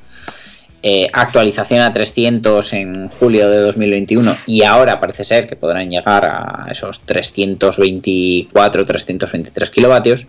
[0.84, 6.26] eh, actualización a 300 en julio de 2021 y ahora parece ser que podrán llegar
[6.26, 10.26] a esos 324, 323 kilovatios.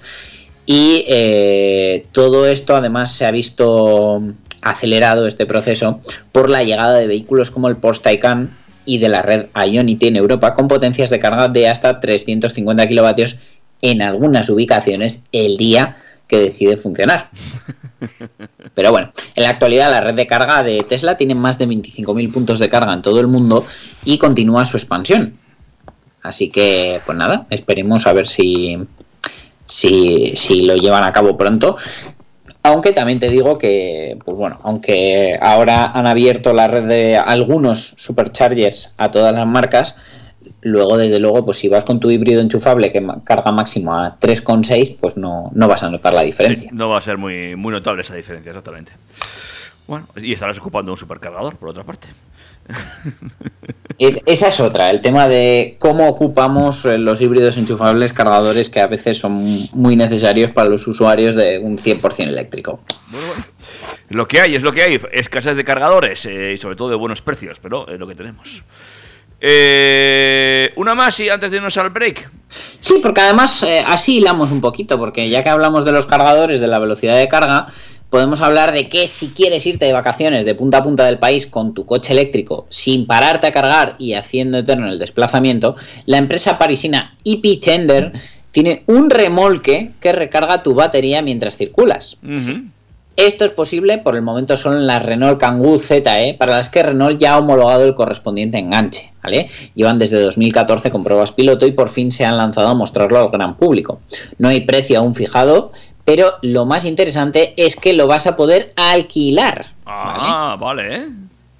[0.67, 4.23] Y eh, todo esto además se ha visto
[4.61, 6.01] acelerado este proceso
[6.33, 10.17] por la llegada de vehículos como el Porsche Taycan y de la red Ionity en
[10.17, 13.39] Europa con potencias de carga de hasta 350 kilovatios
[13.83, 17.29] en algunas ubicaciones el día que decide funcionar.
[18.75, 22.33] Pero bueno, en la actualidad la red de carga de Tesla tiene más de 25.000
[22.33, 23.67] puntos de carga en todo el mundo
[24.05, 25.35] y continúa su expansión.
[26.23, 28.79] Así que, pues nada, esperemos a ver si,
[29.67, 31.77] si, si lo llevan a cabo pronto.
[32.63, 37.95] Aunque también te digo que, pues bueno, aunque ahora han abierto la red de algunos
[37.97, 39.97] superchargers a todas las marcas,
[40.63, 44.97] luego desde luego, pues si vas con tu híbrido enchufable que carga máximo a 3,6,
[45.01, 46.71] pues no, no vas a notar la diferencia.
[46.71, 48.93] Sí, no va a ser muy, muy notable esa diferencia, exactamente.
[49.87, 52.09] Bueno, y estarás ocupando un supercargador, por otra parte.
[53.99, 58.81] Es- esa es otra, el tema de cómo ocupamos eh, los híbridos enchufables cargadores que
[58.81, 59.35] a veces son
[59.75, 62.81] muy necesarios para los usuarios de un 100% eléctrico.
[63.11, 63.45] Bueno, bueno.
[64.09, 65.01] Lo que hay es lo que hay.
[65.13, 68.63] Escasez de cargadores eh, y sobre todo de buenos precios, pero es lo que tenemos.
[69.45, 72.31] Eh, una más y antes de irnos al break.
[72.79, 76.61] Sí, porque además eh, así hilamos un poquito, porque ya que hablamos de los cargadores,
[76.61, 77.67] de la velocidad de carga,
[78.09, 81.49] podemos hablar de que si quieres irte de vacaciones de punta a punta del país
[81.49, 85.75] con tu coche eléctrico, sin pararte a cargar y haciendo eterno el desplazamiento,
[86.07, 88.13] la empresa parisina EP Tender
[88.53, 92.19] tiene un remolque que recarga tu batería mientras circulas.
[93.17, 97.21] Esto es posible, por el momento son las Renault Kangoo ZE, para las que Renault
[97.21, 99.49] ya ha homologado el correspondiente enganche, ¿vale?
[99.75, 103.31] Llevan desde 2014 con pruebas piloto y por fin se han lanzado a mostrarlo al
[103.31, 104.01] gran público.
[104.39, 105.73] No hay precio aún fijado,
[106.05, 109.67] pero lo más interesante es que lo vas a poder alquilar.
[109.85, 110.19] ¿vale?
[110.25, 111.07] Ah, vale, ¿eh?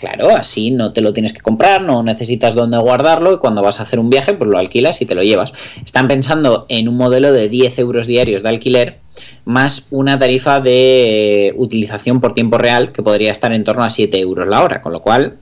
[0.03, 3.79] Claro, así no te lo tienes que comprar, no necesitas dónde guardarlo y cuando vas
[3.79, 5.53] a hacer un viaje pues lo alquilas y te lo llevas.
[5.85, 9.02] Están pensando en un modelo de 10 euros diarios de alquiler
[9.45, 13.91] más una tarifa de eh, utilización por tiempo real que podría estar en torno a
[13.91, 15.39] 7 euros la hora, con lo cual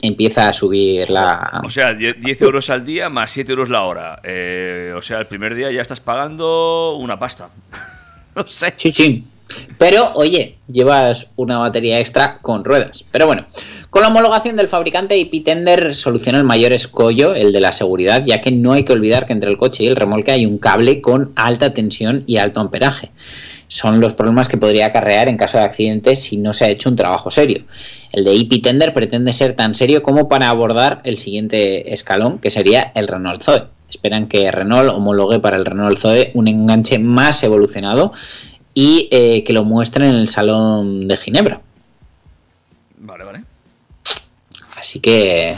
[0.00, 1.62] empieza a subir la...
[1.64, 4.20] O sea, 10 10 euros al día más 7 euros la hora.
[4.24, 7.50] Eh, o sea, el primer día ya estás pagando una pasta.
[8.34, 8.74] no sé.
[8.76, 9.24] Sí, sí.
[9.78, 13.04] Pero, oye, llevas una batería extra con ruedas.
[13.10, 13.46] Pero bueno,
[13.92, 18.22] con la homologación del fabricante, IP Tender soluciona el mayor escollo, el de la seguridad,
[18.24, 20.56] ya que no hay que olvidar que entre el coche y el remolque hay un
[20.56, 23.10] cable con alta tensión y alto amperaje.
[23.68, 26.88] Son los problemas que podría acarrear en caso de accidente si no se ha hecho
[26.88, 27.64] un trabajo serio.
[28.12, 32.50] El de IP Tender pretende ser tan serio como para abordar el siguiente escalón, que
[32.50, 33.64] sería el Renault Zoe.
[33.90, 38.14] Esperan que Renault homologue para el Renault Zoe un enganche más evolucionado
[38.72, 41.60] y eh, que lo muestren en el Salón de Ginebra.
[44.82, 45.56] Así que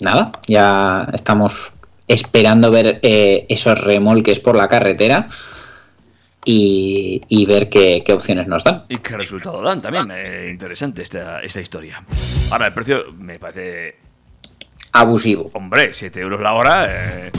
[0.00, 1.72] nada, ya estamos
[2.08, 5.28] esperando ver eh, esos remolques por la carretera
[6.44, 8.82] y, y ver qué, qué opciones nos dan.
[8.88, 10.10] ¿Y qué resultado dan también?
[10.12, 12.02] Eh, interesante esta, esta historia.
[12.50, 13.94] Ahora, el precio me parece.
[14.90, 15.48] Abusivo.
[15.54, 16.86] Hombre, 7 euros la hora.
[16.90, 17.30] eh,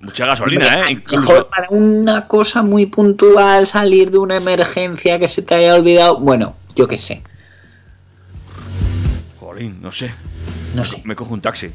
[0.00, 0.78] mucha gasolina, ¿eh?
[0.78, 1.48] Mejor Incluso.
[1.48, 6.18] para una cosa muy puntual, salir de una emergencia que se te haya olvidado.
[6.20, 7.24] Bueno, yo qué sé,
[9.40, 10.12] Jolín, no sé.
[10.76, 11.00] No sé.
[11.04, 11.70] Me cojo un taxi.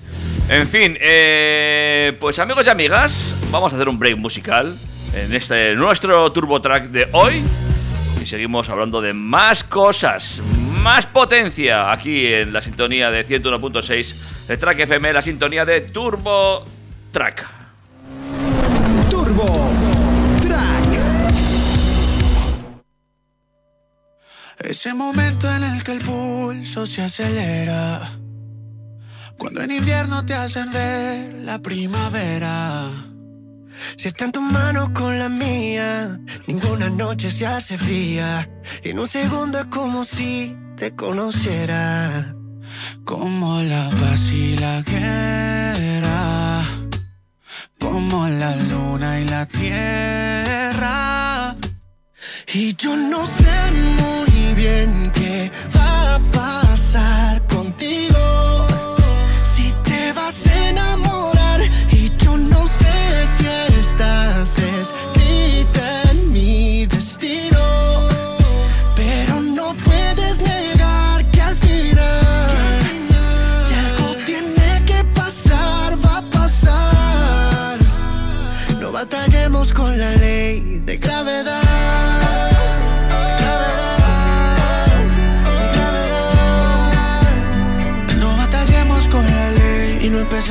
[0.48, 4.78] En fin, eh, pues amigos y amigas, vamos a hacer un break musical
[5.14, 7.44] en este nuestro Turbo Track de hoy.
[8.22, 10.42] Y seguimos hablando de más cosas,
[10.80, 16.64] más potencia aquí en la sintonía de 101.6 de Track FM, la sintonía de Turbo
[17.12, 17.48] Track.
[19.10, 19.72] Turbo
[20.42, 20.86] Track.
[24.60, 28.22] Ese momento en el que el pulso se acelera.
[29.42, 32.92] Cuando en invierno te hacen ver la primavera.
[33.98, 38.48] Si está en tus manos con la mía, ninguna noche se hace fría.
[38.84, 42.36] En un segundo es como si te conociera.
[43.04, 46.64] Como la paz y la guerra.
[47.80, 51.56] Como la luna y la tierra.
[52.54, 53.72] Y yo no sé
[54.04, 58.11] muy bien qué va a pasar contigo.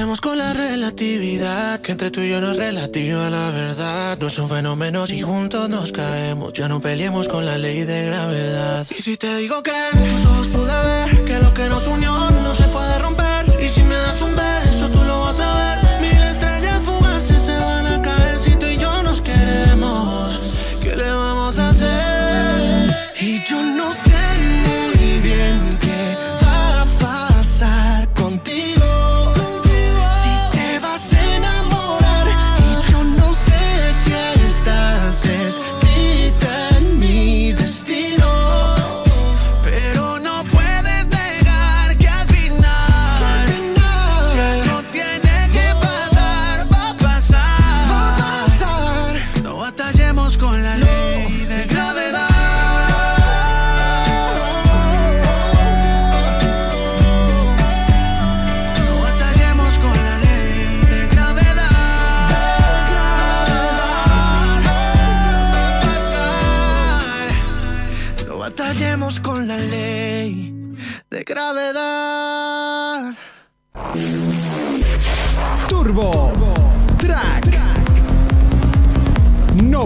[0.01, 1.79] Empecemos con la relatividad.
[1.83, 4.17] Que entre tú y yo no es relativa la verdad.
[4.19, 6.55] No son fenómenos y juntos nos caemos.
[6.55, 8.87] Ya no peleemos con la ley de gravedad.
[8.97, 12.13] Y si te digo que en tus ojos pude ver que lo que nos unió
[12.13, 13.45] no se puede romper.
[13.63, 15.70] Y si me das un beso, tú lo vas a ver.
[50.61, 51.00] la.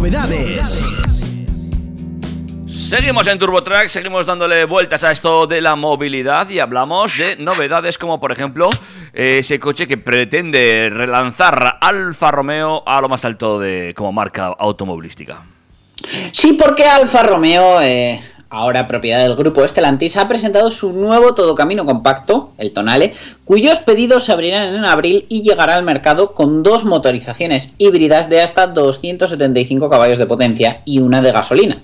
[0.04, 0.84] Novedades.
[2.66, 7.96] Seguimos en TurboTrack, seguimos dándole vueltas a esto de la movilidad y hablamos de novedades
[7.96, 8.68] como por ejemplo
[9.14, 15.42] ese coche que pretende relanzar Alfa Romeo a lo más alto de como marca automovilística.
[16.32, 18.20] Sí, porque Alfa Romeo, eh,
[18.50, 23.14] ahora propiedad del grupo Stellantis, ha presentado su nuevo todocamino compacto, el Tonale,
[23.44, 28.40] cuyos pedidos se abrirán en abril y llegará al mercado con dos motorizaciones híbridas de
[28.40, 31.78] hasta 275 caballos de potencia y una de gasolina.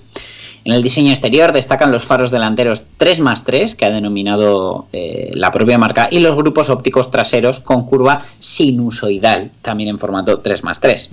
[0.63, 5.79] En el diseño exterior destacan los faros delanteros 3x3, que ha denominado eh, la propia
[5.79, 11.09] marca, y los grupos ópticos traseros con curva sinusoidal, también en formato 3x3.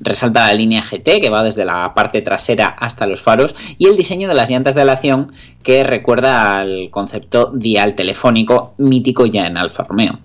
[0.00, 3.96] Resalta la línea GT, que va desde la parte trasera hasta los faros, y el
[3.96, 5.32] diseño de las llantas de aleación,
[5.62, 10.18] que recuerda al concepto dial telefónico mítico ya en Alfa Romeo.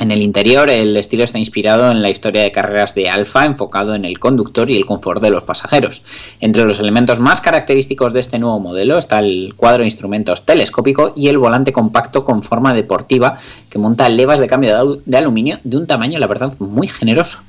[0.00, 3.94] En el interior, el estilo está inspirado en la historia de carreras de Alfa, enfocado
[3.94, 6.02] en el conductor y el confort de los pasajeros.
[6.40, 11.12] Entre los elementos más característicos de este nuevo modelo está el cuadro de instrumentos telescópico
[11.14, 13.38] y el volante compacto con forma deportiva
[13.70, 17.42] que monta levas de cambio de aluminio de un tamaño, la verdad, muy generoso.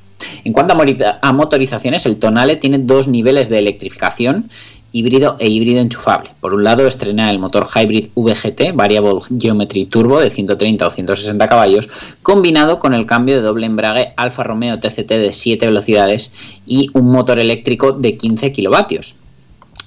[0.44, 0.74] En cuanto
[1.22, 4.50] a motorizaciones, el Tonale tiene dos niveles de electrificación
[4.94, 6.30] híbrido e híbrido enchufable.
[6.40, 11.48] Por un lado, estrena el motor Hybrid VGT Variable Geometry Turbo de 130 o 160
[11.48, 11.88] caballos,
[12.22, 16.32] combinado con el cambio de doble embrague Alfa Romeo TCT de 7 velocidades
[16.64, 19.16] y un motor eléctrico de 15 kilovatios.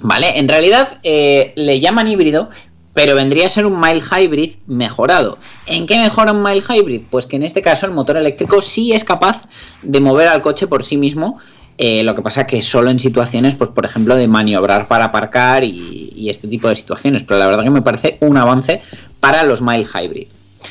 [0.01, 0.38] ¿Vale?
[0.38, 2.49] En realidad eh, le llaman híbrido,
[2.98, 5.38] pero vendría a ser un mild hybrid mejorado.
[5.68, 7.04] ¿En qué mejora un mild hybrid?
[7.12, 9.45] Pues que en este caso el motor eléctrico sí es capaz
[9.84, 11.38] de mover al coche por sí mismo.
[11.78, 15.64] eh, lo que pasa que solo en situaciones, pues por ejemplo, de maniobrar para aparcar
[15.64, 17.22] y, este tipo de situaciones.
[17.22, 18.82] Pero la verdad que me parece un avance
[19.20, 20.30] para los mild hybrid.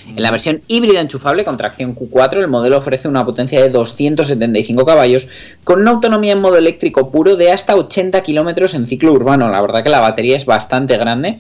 [0.09, 4.85] En la versión híbrida enchufable con tracción Q4, el modelo ofrece una potencia de 275
[4.85, 5.29] caballos
[5.63, 9.49] con una autonomía en modo eléctrico puro de hasta 80 kilómetros en ciclo urbano.
[9.49, 11.39] La verdad que la batería es bastante grande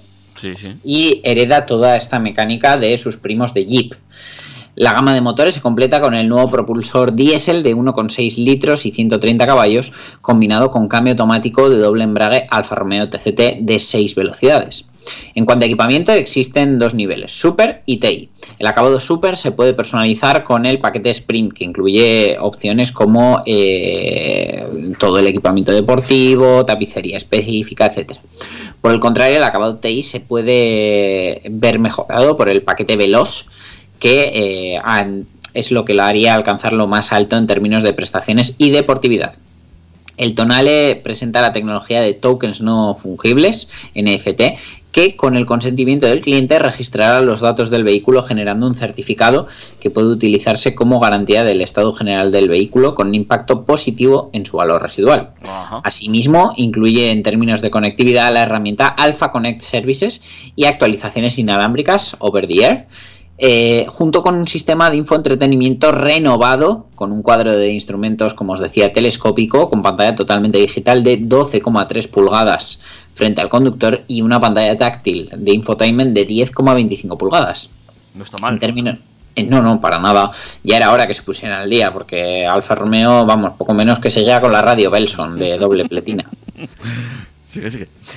[0.85, 3.95] Y hereda toda esta mecánica de sus primos de Jeep.
[4.75, 8.93] La gama de motores se completa con el nuevo propulsor diésel de 1,6 litros y
[8.93, 14.85] 130 caballos, combinado con cambio automático de doble embrague Alfa Romeo TCT de 6 velocidades.
[15.35, 18.31] En cuanto a equipamiento, existen dos niveles, Super y TI.
[18.59, 24.67] El acabado Super se puede personalizar con el paquete Sprint, que incluye opciones como eh,
[24.99, 28.19] todo el equipamiento deportivo, tapicería específica, etc.
[28.81, 33.47] Por el contrario, el acabado TI se puede ver mejorado por el paquete Veloz,
[33.99, 34.81] que eh,
[35.55, 39.35] es lo que lo haría alcanzar lo más alto en términos de prestaciones y deportividad.
[40.17, 44.59] El Tonale presenta la tecnología de tokens no fungibles, NFT,
[44.97, 49.47] que con el consentimiento del cliente registrará los datos del vehículo generando un certificado
[49.79, 54.47] que puede utilizarse como garantía del estado general del vehículo con un impacto positivo en
[54.47, 55.33] su valor residual.
[55.43, 55.83] Ajá.
[55.85, 60.23] Asimismo, incluye en términos de conectividad la herramienta Alpha Connect Services
[60.55, 62.87] y actualizaciones inalámbricas over the air,
[63.39, 68.61] eh, junto con un sistema de infoentretenimiento renovado, con un cuadro de instrumentos, como os
[68.61, 72.81] decía, telescópico, con pantalla totalmente digital de 12,3 pulgadas
[73.13, 77.71] frente al conductor y una pantalla táctil de infotainment de 10,25 pulgadas.
[78.15, 78.55] No está mal.
[78.55, 78.99] En términos.
[79.35, 80.31] eh, No, no, para nada.
[80.63, 84.11] Ya era hora que se pusieran al día, porque Alfa Romeo, vamos, poco menos que
[84.11, 86.25] se llega con la radio Belson de doble pletina.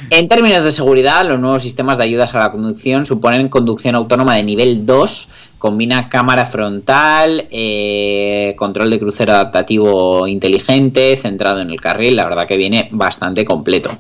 [0.10, 4.36] En términos de seguridad, los nuevos sistemas de ayudas a la conducción suponen conducción autónoma
[4.36, 5.28] de nivel 2,
[5.58, 12.48] combina cámara frontal, eh, control de crucero adaptativo inteligente, centrado en el carril, la verdad
[12.48, 13.92] que viene bastante completo.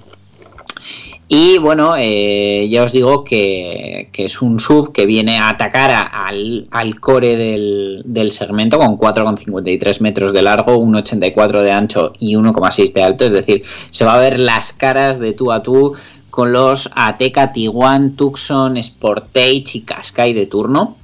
[1.31, 5.91] Y bueno, eh, ya os digo que, que es un sub que viene a atacar
[5.91, 12.13] a- al, al core del, del segmento con 4,53 metros de largo, 1,84 de ancho
[12.17, 13.25] y 1,6 de alto.
[13.25, 13.61] Es decir,
[13.91, 15.93] se va a ver las caras de tú a tú
[16.31, 20.95] con los Ateca Tiguan, Tucson, Sportage y Qashqai de turno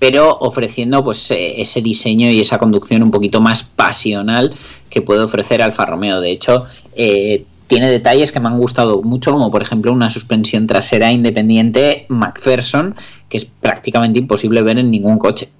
[0.00, 4.52] pero ofreciendo pues eh, ese diseño y esa conducción un poquito más pasional
[4.90, 6.20] que puede ofrecer Alfa Romeo.
[6.20, 6.66] De hecho,
[6.96, 12.06] eh, tiene detalles que me han gustado mucho, como por ejemplo una suspensión trasera independiente
[12.08, 12.96] McPherson,
[13.28, 15.50] que es prácticamente imposible ver en ningún coche.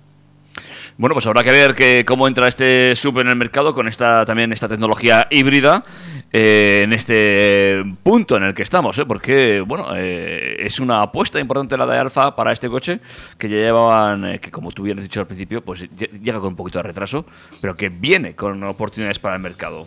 [0.97, 4.25] Bueno, pues habrá que ver que cómo entra este sub en el mercado con esta
[4.25, 5.85] también esta tecnología híbrida
[6.33, 9.07] eh, en este punto en el que estamos, ¿eh?
[9.07, 12.99] porque bueno, eh, es una apuesta importante la de Alfa para este coche
[13.39, 16.41] que ya llevaban, eh, que como tú bien has dicho al principio, pues lle- llega
[16.41, 17.25] con un poquito de retraso,
[17.61, 19.87] pero que viene con oportunidades para el mercado.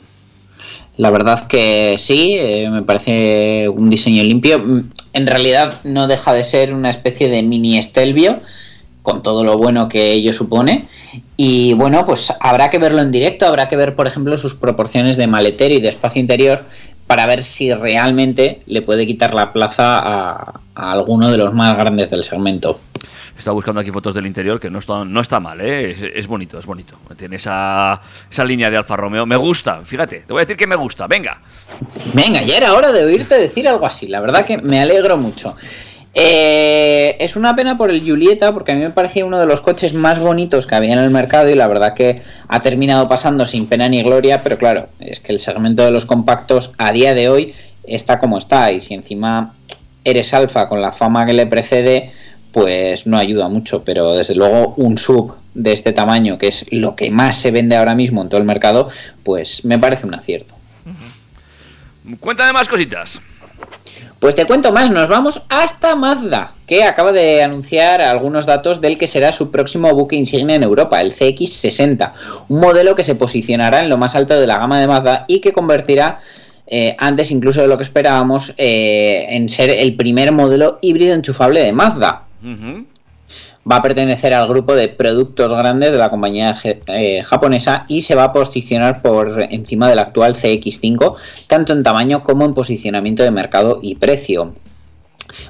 [0.98, 4.60] La verdad que sí, eh, me parece un diseño limpio.
[4.60, 8.42] Mm, En realidad no deja de ser una especie de mini Stelvio,
[9.02, 10.86] con todo lo bueno que ello supone.
[11.38, 15.18] Y bueno, pues habrá que verlo en directo, habrá que ver, por ejemplo, sus proporciones
[15.18, 16.66] de maletero y de espacio interior
[17.08, 22.10] para ver si realmente le puede quitar la plaza a alguno de los más grandes
[22.10, 22.80] del segmento.
[23.42, 25.90] Está buscando aquí fotos del interior que no está, no está mal, ¿eh?
[25.90, 26.96] es, es bonito, es bonito.
[27.18, 29.26] Tiene esa, esa línea de Alfa Romeo.
[29.26, 31.42] Me gusta, fíjate, te voy a decir que me gusta, venga.
[32.14, 34.06] Venga, ya era hora de oírte decir algo así.
[34.06, 35.56] La verdad que me alegro mucho.
[36.14, 39.62] Eh, es una pena por el Julieta, porque a mí me parecía uno de los
[39.62, 43.48] coches más bonitos que había en el mercado y la verdad que ha terminado pasando
[43.48, 47.16] sin pena ni gloria, pero claro, es que el segmento de los compactos a día
[47.16, 49.56] de hoy está como está y si encima
[50.04, 52.12] eres alfa con la fama que le precede,
[52.52, 56.96] pues no ayuda mucho, pero desde luego un sub de este tamaño, que es lo
[56.96, 58.90] que más se vende ahora mismo en todo el mercado,
[59.24, 60.54] pues me parece un acierto.
[62.20, 63.22] Cuéntame más cositas.
[64.20, 69.00] Pues te cuento más, nos vamos hasta Mazda, que acaba de anunciar algunos datos del
[69.00, 72.12] que será su próximo buque insignia en Europa, el CX60,
[72.48, 75.40] un modelo que se posicionará en lo más alto de la gama de Mazda y
[75.40, 76.20] que convertirá,
[76.68, 81.62] eh, antes incluso de lo que esperábamos, eh, en ser el primer modelo híbrido enchufable
[81.62, 82.26] de Mazda.
[82.44, 88.16] Va a pertenecer al grupo de productos grandes de la compañía eh, japonesa y se
[88.16, 91.16] va a posicionar por encima del actual CX5,
[91.48, 94.54] tanto en tamaño como en posicionamiento de mercado y precio.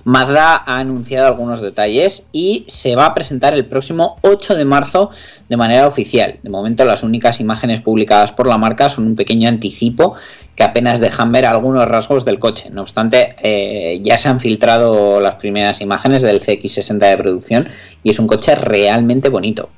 [0.04, 5.10] Mazda ha anunciado algunos detalles y se va a presentar el próximo 8 de marzo
[5.50, 6.40] de manera oficial.
[6.44, 10.16] De momento las únicas imágenes publicadas por la marca son un pequeño anticipo
[10.62, 12.70] que apenas dejan ver algunos rasgos del coche.
[12.70, 17.70] No obstante, eh, ya se han filtrado las primeras imágenes del CX60 de producción
[18.04, 19.70] y es un coche realmente bonito.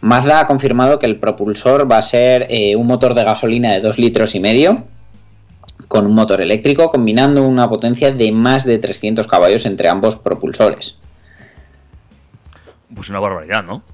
[0.00, 3.80] Mazda ha confirmado que el propulsor va a ser eh, un motor de gasolina de
[3.80, 4.82] 2 litros y medio
[5.86, 10.98] con un motor eléctrico combinando una potencia de más de 300 caballos entre ambos propulsores.
[12.92, 13.84] Pues una barbaridad, ¿no?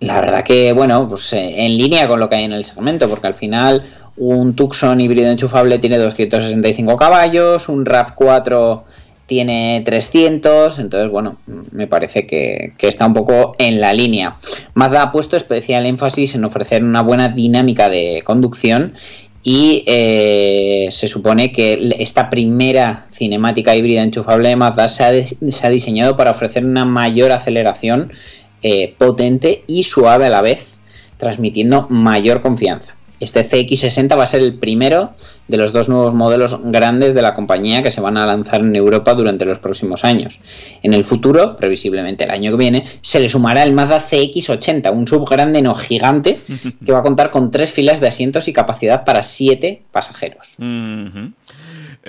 [0.00, 3.08] La verdad que, bueno, pues eh, en línea con lo que hay en el segmento,
[3.08, 3.82] porque al final
[4.16, 8.82] un Tucson híbrido enchufable tiene 265 caballos, un RAV4
[9.26, 11.36] tiene 300, entonces, bueno,
[11.72, 14.36] me parece que, está un poco en la línea.
[14.74, 18.94] Mazda ha puesto especial énfasis en ofrecer una buena dinámica de conducción
[19.42, 25.26] y eh, se supone que esta primera cinemática híbrida enchufable de Mazda se ha, de-
[25.26, 28.12] se ha diseñado para ofrecer una mayor aceleración
[28.62, 30.78] eh, potente y suave a la vez,
[31.18, 32.95] transmitiendo mayor confianza.
[33.18, 35.12] Este CX60 va a ser el primero
[35.48, 38.74] de los dos nuevos modelos grandes de la compañía que se van a lanzar en
[38.76, 40.40] Europa durante los próximos años.
[40.82, 45.06] En el futuro, previsiblemente el año que viene, se le sumará el Mazda CX80, un
[45.08, 46.38] sub grande no gigante
[46.84, 50.56] que va a contar con tres filas de asientos y capacidad para siete pasajeros.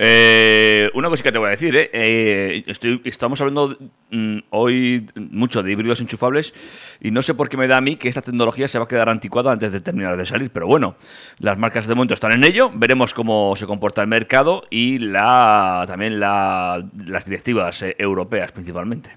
[0.00, 1.90] Eh, una cosita que te voy a decir, ¿eh?
[1.92, 3.74] Eh, estoy- estamos hablando
[4.10, 6.54] mm, hoy mucho de híbridos enchufables
[7.00, 8.88] y no sé por qué me da a mí que esta tecnología se va a
[8.88, 10.94] quedar anticuada antes de terminar de salir, pero bueno,
[11.40, 15.82] las marcas de momento están en ello, veremos cómo se comporta el mercado y la
[15.88, 19.10] también la- las directivas eh, europeas principalmente.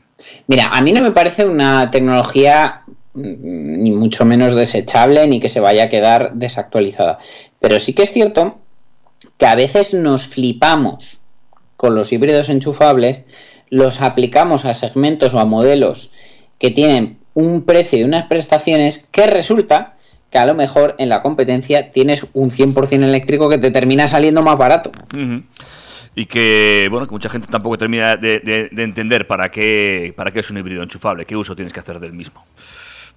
[0.48, 2.82] Mira, a mí no me parece una tecnología
[3.14, 7.20] mm, ni mucho menos desechable ni que se vaya a quedar desactualizada.
[7.60, 8.58] Pero sí que es cierto
[9.42, 11.18] que a veces nos flipamos
[11.76, 13.24] con los híbridos enchufables,
[13.72, 16.12] los aplicamos a segmentos o a modelos
[16.60, 19.96] que tienen un precio y unas prestaciones que resulta
[20.30, 24.44] que a lo mejor en la competencia tienes un 100% eléctrico que te termina saliendo
[24.44, 24.92] más barato.
[26.16, 30.30] Y que, bueno, que mucha gente tampoco termina de, de- de entender para qué, para
[30.32, 32.46] qué es un híbrido enchufable, qué uso tienes que hacer del mismo.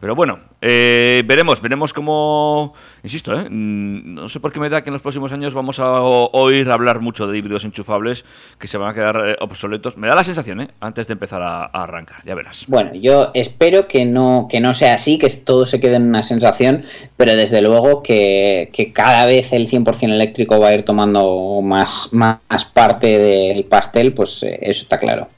[0.04, 3.48] Pero bueno, eh, veremos, veremos cómo, insisto, ¿eh?
[3.48, 6.70] Mm, no sé por qué me da que en los próximos años vamos a oír
[6.70, 8.26] hablar mucho de híbridos enchufables
[8.58, 9.96] que se van a quedar eh, obsoletos.
[9.96, 10.68] Me da la sensación, ¿eh?
[10.78, 12.66] Antes de empezar a, a arrancar, ya verás.
[12.68, 16.22] Bueno, yo espero que no, que no sea así, que todo se quede en una
[16.22, 16.84] sensación,
[17.16, 22.10] pero desde luego que, que cada vez el 100% eléctrico va a ir tomando más,
[22.12, 25.28] más parte del pastel, pues eh, eso está claro.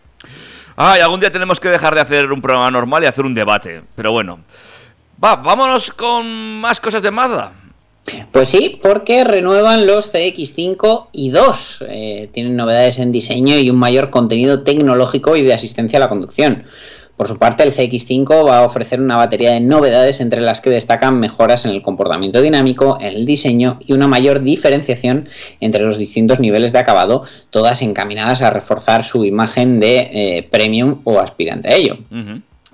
[0.77, 3.83] Ay, algún día tenemos que dejar de hacer un programa normal y hacer un debate,
[3.95, 4.41] pero bueno.
[5.23, 7.53] Va, vámonos con más cosas de Mazda.
[8.31, 11.85] Pues sí, porque renuevan los CX5 y 2.
[11.89, 16.09] Eh, tienen novedades en diseño y un mayor contenido tecnológico y de asistencia a la
[16.09, 16.65] conducción.
[17.17, 20.71] Por su parte, el CX5 va a ofrecer una batería de novedades entre las que
[20.71, 25.29] destacan mejoras en el comportamiento dinámico, en el diseño y una mayor diferenciación
[25.61, 31.01] entre los distintos niveles de acabado, todas encaminadas a reforzar su imagen de eh, premium
[31.05, 31.99] o aspirante a ello.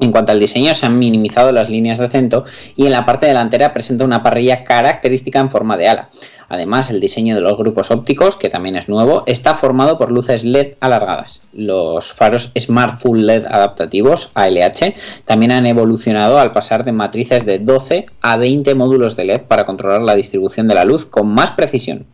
[0.01, 3.26] En cuanto al diseño, se han minimizado las líneas de acento y en la parte
[3.26, 6.09] delantera presenta una parrilla característica en forma de ala.
[6.53, 10.44] Además, el diseño de los grupos ópticos, que también es nuevo, está formado por luces
[10.44, 11.42] LED alargadas.
[11.55, 14.94] Los faros Smart Full LED adaptativos, ALH,
[15.24, 19.64] también han evolucionado al pasar de matrices de 12 a 20 módulos de LED para
[19.64, 22.05] controlar la distribución de la luz con más precisión.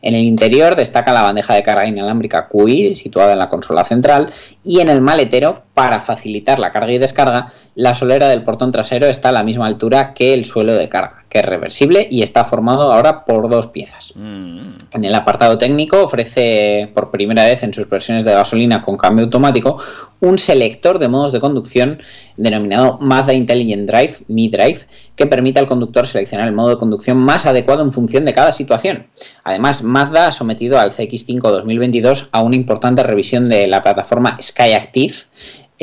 [0.00, 4.32] En el interior destaca la bandeja de carga inalámbrica QI situada en la consola central
[4.64, 9.06] y en el maletero, para facilitar la carga y descarga, la solera del portón trasero
[9.06, 12.44] está a la misma altura que el suelo de carga, que es reversible y está
[12.44, 14.12] formado ahora por dos piezas.
[14.14, 14.74] Mm.
[14.92, 19.24] En el apartado técnico ofrece por primera vez en sus versiones de gasolina con cambio
[19.24, 19.78] automático
[20.20, 22.02] un selector de modos de conducción
[22.36, 24.80] denominado Mazda Intelligent Drive, Mi Drive,
[25.16, 28.52] que permite al conductor seleccionar el modo de conducción más adecuado en función de cada
[28.52, 29.06] situación.
[29.42, 35.24] Además, Mazda ha sometido al CX5 2022 a una importante revisión de la plataforma Skyactiv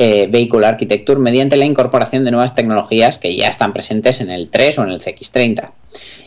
[0.02, 4.48] eh, Vehicle Architecture mediante la incorporación de nuevas tecnologías que ya están presentes en el
[4.48, 5.72] 3 o en el CX30.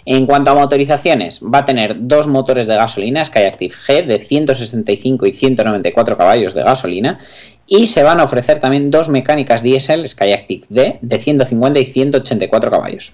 [0.05, 5.25] En cuanto a motorizaciones, va a tener dos motores de gasolina Skyactiv G de 165
[5.25, 7.19] y 194 caballos de gasolina
[7.65, 12.69] y se van a ofrecer también dos mecánicas diésel Skyactiv D de 150 y 184
[12.69, 13.13] caballos.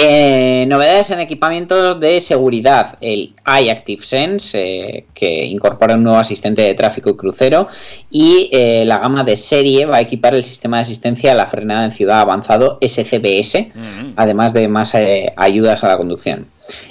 [0.00, 6.62] Eh, novedades en equipamiento de seguridad, el iActive Sense, eh, que incorpora un nuevo asistente
[6.62, 7.66] de tráfico y crucero,
[8.08, 11.48] y eh, la gama de serie va a equipar el sistema de asistencia a la
[11.48, 13.72] frenada en ciudad avanzado SCBS,
[14.14, 14.94] además de más
[15.36, 16.46] ayudas a la conducción.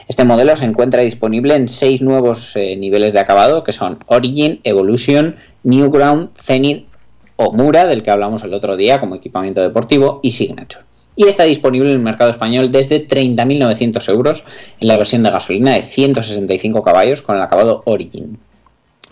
[0.10, 5.38] Este modelo se encuentra disponible en seis nuevos niveles de acabado, que son Origin, Evolution,
[5.64, 6.88] Newground, Zenith
[7.38, 10.87] o Mura, del que hablamos el otro día como equipamiento deportivo, y Signature
[11.18, 14.46] y está disponible en el mercado español desde 30.900 euros
[14.80, 18.40] en la versión de gasolina de 165 caballos con el acabado Origin.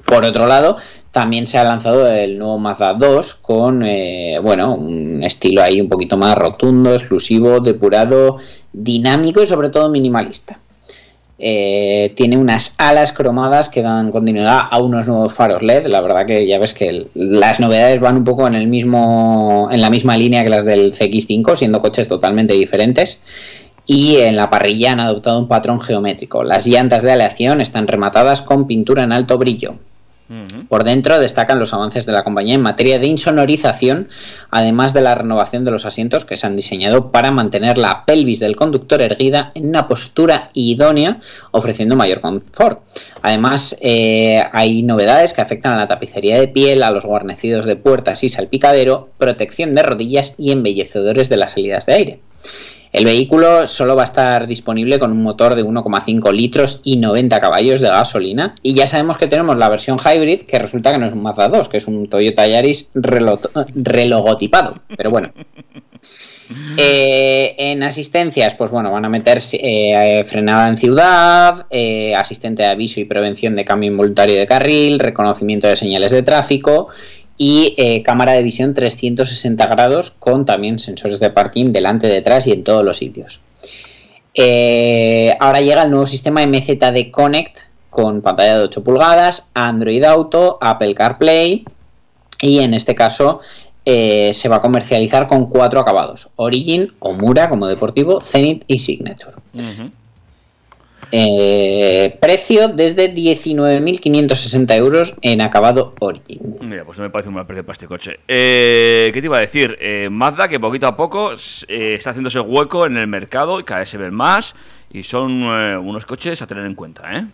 [0.06, 0.78] Por otro lado,
[1.12, 5.90] también se ha lanzado el nuevo Mazda 2 con eh, bueno, un estilo ahí un
[5.90, 8.38] poquito más rotundo, exclusivo, depurado,
[8.72, 10.60] dinámico y sobre todo minimalista.
[11.38, 15.88] Eh, tiene unas alas cromadas que dan continuidad a unos nuevos faros LED.
[15.88, 19.82] La verdad que ya ves que las novedades van un poco en el mismo, en
[19.82, 23.22] la misma línea que las del CX5, siendo coches totalmente diferentes.
[23.86, 26.44] Y en la parrilla han adoptado un patrón geométrico.
[26.44, 29.76] Las llantas de aleación están rematadas con pintura en alto brillo.
[30.70, 34.08] Por dentro destacan los avances de la compañía en materia de insonorización,
[34.50, 38.40] además de la renovación de los asientos que se han diseñado para mantener la pelvis
[38.40, 41.20] del conductor erguida en una postura idónea,
[41.52, 42.82] ofreciendo mayor confort.
[43.22, 47.76] Además, eh, hay novedades que afectan a la tapicería de piel, a los guarnecidos de
[47.76, 52.20] puertas y salpicadero, protección de rodillas y embellecedores de las salidas de aire.
[52.96, 57.42] El vehículo solo va a estar disponible con un motor de 1,5 litros y 90
[57.42, 58.56] caballos de gasolina.
[58.64, 61.50] Y ya sabemos que tenemos la versión hybrid, que resulta que no es un Mazda
[61.50, 63.40] 2, que es un Toyota Yaris relo-
[63.76, 64.80] relogotipado.
[64.96, 65.32] Pero bueno.
[66.78, 72.70] Eh, en asistencias, pues bueno, van a meter eh, frenada en ciudad, eh, asistente de
[72.70, 76.90] aviso y prevención de cambio involuntario de carril, reconocimiento de señales de tráfico
[77.38, 82.52] y eh, cámara de visión 360 grados con también sensores de parking delante, detrás y
[82.52, 83.42] en todos los sitios.
[84.34, 87.60] Eh, ahora llega el nuevo sistema MZD Connect
[87.90, 91.64] con pantalla de 8 pulgadas, Android Auto, Apple CarPlay
[92.42, 93.40] y en este caso
[93.86, 99.36] eh, se va a comercializar con cuatro acabados: Origin, Omura como deportivo, Zenith y Signature.
[101.12, 106.58] Eh, precio desde 19.560 euros en acabado Origin.
[106.62, 108.20] Mira, pues no me parece un mal precio para este coche.
[108.28, 109.78] Eh, ¿Qué te iba a decir?
[109.80, 111.34] Eh, Mazda, que poquito a poco
[111.68, 114.56] eh, está haciéndose hueco en el mercado y cada vez se ven más.
[114.92, 117.26] Y son unos coches a tener en cuenta, ¿eh?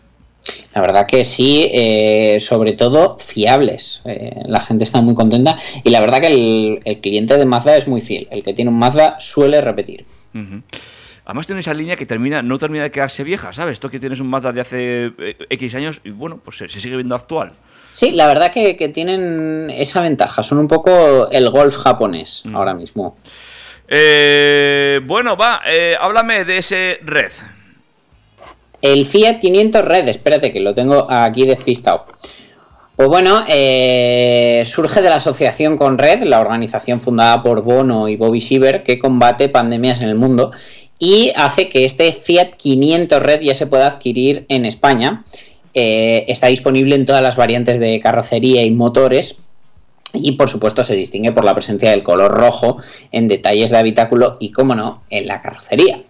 [0.74, 4.02] La verdad que sí, eh, sobre todo fiables.
[4.06, 7.78] Eh, la gente está muy contenta y la verdad que el, el cliente de Mazda
[7.78, 8.28] es muy fiel.
[8.32, 10.06] El que tiene un Mazda suele repetir.
[11.32, 13.76] Además tiene esa línea que termina, no termina de quedarse vieja, ¿sabes?
[13.76, 16.82] Esto que tienes un Mazda de hace eh, X años y bueno, pues se, se
[16.82, 17.54] sigue viendo actual.
[17.94, 20.44] Sí, la verdad que, que tienen esa ventaja.
[20.44, 23.16] Son un poco el golf japonés ahora mismo.
[23.88, 27.32] Eh, bueno, va, eh, háblame de ese Red.
[28.82, 32.08] El Fiat 500 Red, espérate que lo tengo aquí despistado.
[33.02, 38.16] Pues bueno, eh, surge de la asociación con Red, la organización fundada por Bono y
[38.16, 40.52] Bobby Sieber que combate pandemias en el mundo
[41.02, 45.24] y hace que este Fiat 500 Red ya se pueda adquirir en España.
[45.74, 49.40] Eh, está disponible en todas las variantes de carrocería y motores
[50.14, 52.78] y por supuesto se distingue por la presencia del color rojo
[53.12, 56.04] en detalles de habitáculo y, como no, en la carrocería.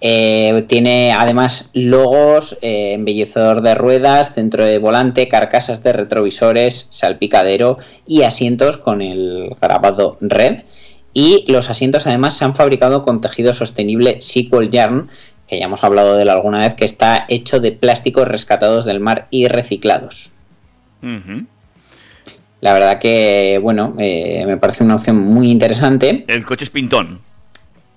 [0.00, 7.78] Eh, tiene además logos, eh, embellecedor de ruedas, centro de volante, carcasas de retrovisores, salpicadero
[8.04, 10.62] y asientos con el grabado red.
[11.20, 15.08] Y los asientos además se han fabricado con tejido sostenible Sequel Yarn,
[15.48, 19.00] que ya hemos hablado de él alguna vez, que está hecho de plásticos rescatados del
[19.00, 20.30] mar y reciclados.
[22.60, 26.24] La verdad que, bueno, eh, me parece una opción muy interesante.
[26.28, 27.18] El coche es pintón.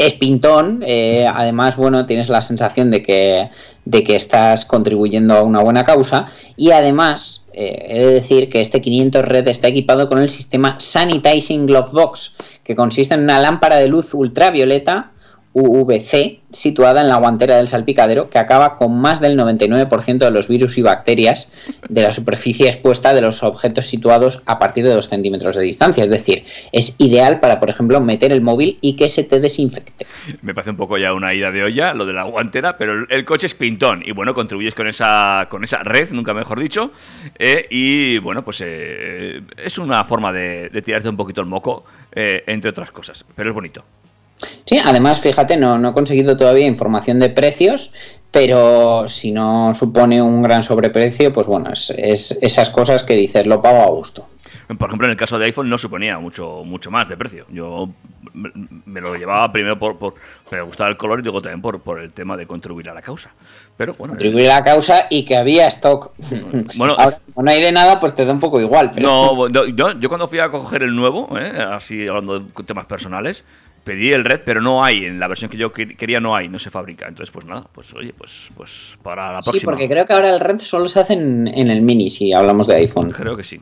[0.01, 3.51] Es pintón, eh, además, bueno, tienes la sensación de que,
[3.85, 6.25] de que estás contribuyendo a una buena causa
[6.57, 10.79] y además, eh, he de decir que este 500 Red está equipado con el sistema
[10.79, 12.33] Sanitizing Glove Box,
[12.63, 15.11] que consiste en una lámpara de luz ultravioleta
[15.53, 20.47] UVC situada en la guantera del salpicadero que acaba con más del 99% de los
[20.47, 21.49] virus y bacterias
[21.87, 26.03] de la superficie expuesta de los objetos situados a partir de 2 centímetros de distancia.
[26.03, 30.05] Es decir, es ideal para, por ejemplo, meter el móvil y que se te desinfecte.
[30.41, 33.25] Me parece un poco ya una ida de olla, lo de la guantera, pero el,
[33.25, 34.03] coche es pintón.
[34.05, 36.91] Y bueno, contribuyes con esa, con esa red, nunca mejor dicho.
[37.39, 41.85] eh, y bueno, pues eh, es una forma de, de tirarte un poquito el moco,
[42.11, 43.25] eh, entre otras cosas.
[43.35, 43.83] Pero es bonito.
[44.65, 47.91] Sí, además, fíjate, no, no he conseguido todavía información de precios,
[48.31, 53.45] pero si no supone un gran sobreprecio, pues bueno, es, es esas cosas que dices,
[53.45, 54.27] lo pago a gusto.
[54.77, 57.45] Por ejemplo, en el caso de iPhone no suponía mucho, mucho más de precio.
[57.51, 57.89] Yo
[58.33, 60.13] me- lo llevaba primero por, por
[60.49, 63.01] me gustaba el color y luego también por, por el tema de contribuir a la
[63.01, 63.31] causa.
[63.75, 66.11] Pero bueno, Contribuir a la causa y que había stock.
[66.77, 68.91] Bueno, Ahora, no hay de nada, pues te da un poco igual.
[68.93, 69.07] Pero...
[69.09, 71.51] No, yo, yo cuando fui a coger el nuevo, ¿eh?
[71.69, 73.43] así hablando de temas personales,
[73.83, 76.47] pedí el red, pero no hay, en la versión que yo que- quería no hay,
[76.49, 77.07] no se fabrica.
[77.07, 79.71] Entonces, pues nada, pues oye, pues, pues para la Sí, próxima.
[79.71, 82.67] porque creo que ahora el red solo se hace en, en el mini, si hablamos
[82.67, 83.11] de iPhone.
[83.11, 83.59] Creo que sí.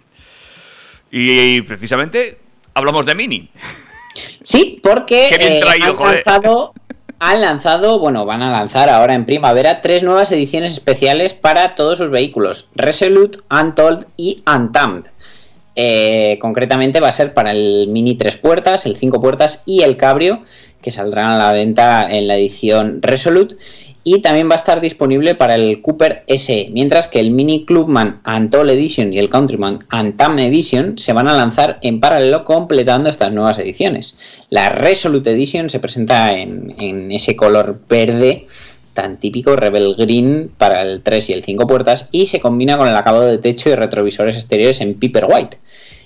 [1.11, 2.37] Y, precisamente
[2.73, 3.49] hablamos de Mini.
[4.43, 6.23] Sí, porque Qué bien eh, han, joder.
[6.25, 6.73] lanzado,
[7.19, 11.97] han lanzado, bueno, van a lanzar ahora en primavera tres nuevas ediciones especiales para todos
[11.97, 15.05] sus vehículos: Resolute, Untold y Untamed.
[15.81, 19.95] Eh, concretamente va a ser para el Mini 3 puertas, el 5 puertas y el
[19.95, 20.43] Cabrio,
[20.81, 23.55] que saldrán a la venta en la edición Resolute.
[24.03, 28.19] Y también va a estar disponible para el Cooper SE, mientras que el Mini Clubman
[28.25, 33.31] Untold Edition y el Countryman Untamed Edition se van a lanzar en paralelo completando estas
[33.31, 34.19] nuevas ediciones.
[34.49, 38.47] La Resolute Edition se presenta en, en ese color verde
[38.93, 42.87] tan típico Rebel Green para el 3 y el 5 puertas y se combina con
[42.87, 45.57] el acabado de techo y retrovisores exteriores en Piper White.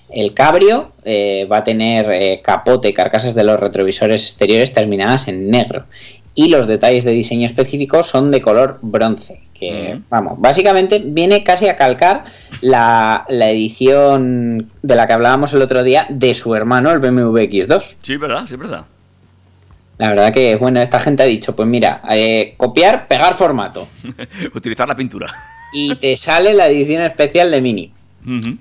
[0.09, 5.27] El Cabrio eh, va a tener eh, capote y carcasas de los retrovisores exteriores terminadas
[5.27, 5.85] en negro
[6.35, 9.41] y los detalles de diseño específico son de color bronce.
[9.53, 12.25] Que, vamos, básicamente viene casi a calcar
[12.61, 17.37] la, la edición de la que hablábamos el otro día de su hermano, el BMW
[17.37, 17.95] X2.
[18.01, 18.85] Sí, verdad, sí, verdad.
[20.03, 23.87] La verdad que, bueno, esta gente ha dicho, pues mira, eh, copiar, pegar formato.
[24.53, 25.33] Utilizar la pintura.
[25.71, 27.93] Y te sale la edición especial de Mini.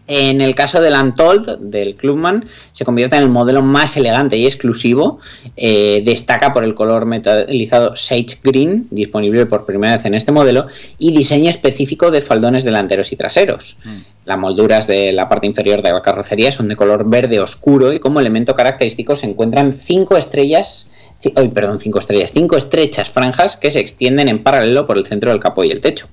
[0.07, 4.47] En el caso del Untold, del Clubman, se convierte en el modelo más elegante y
[4.47, 5.18] exclusivo.
[5.57, 10.68] Eh, destaca por el color metalizado Sage Green, disponible por primera vez en este modelo,
[10.99, 13.76] y diseño específico de faldones delanteros y traseros.
[14.24, 17.99] Las molduras de la parte inferior de la carrocería son de color verde oscuro y
[17.99, 20.88] como elemento característico se encuentran cinco estrellas.
[21.34, 25.30] Ay, perdón, cinco estrellas, cinco estrechas franjas que se extienden en paralelo por el centro
[25.30, 26.08] del capó y el techo.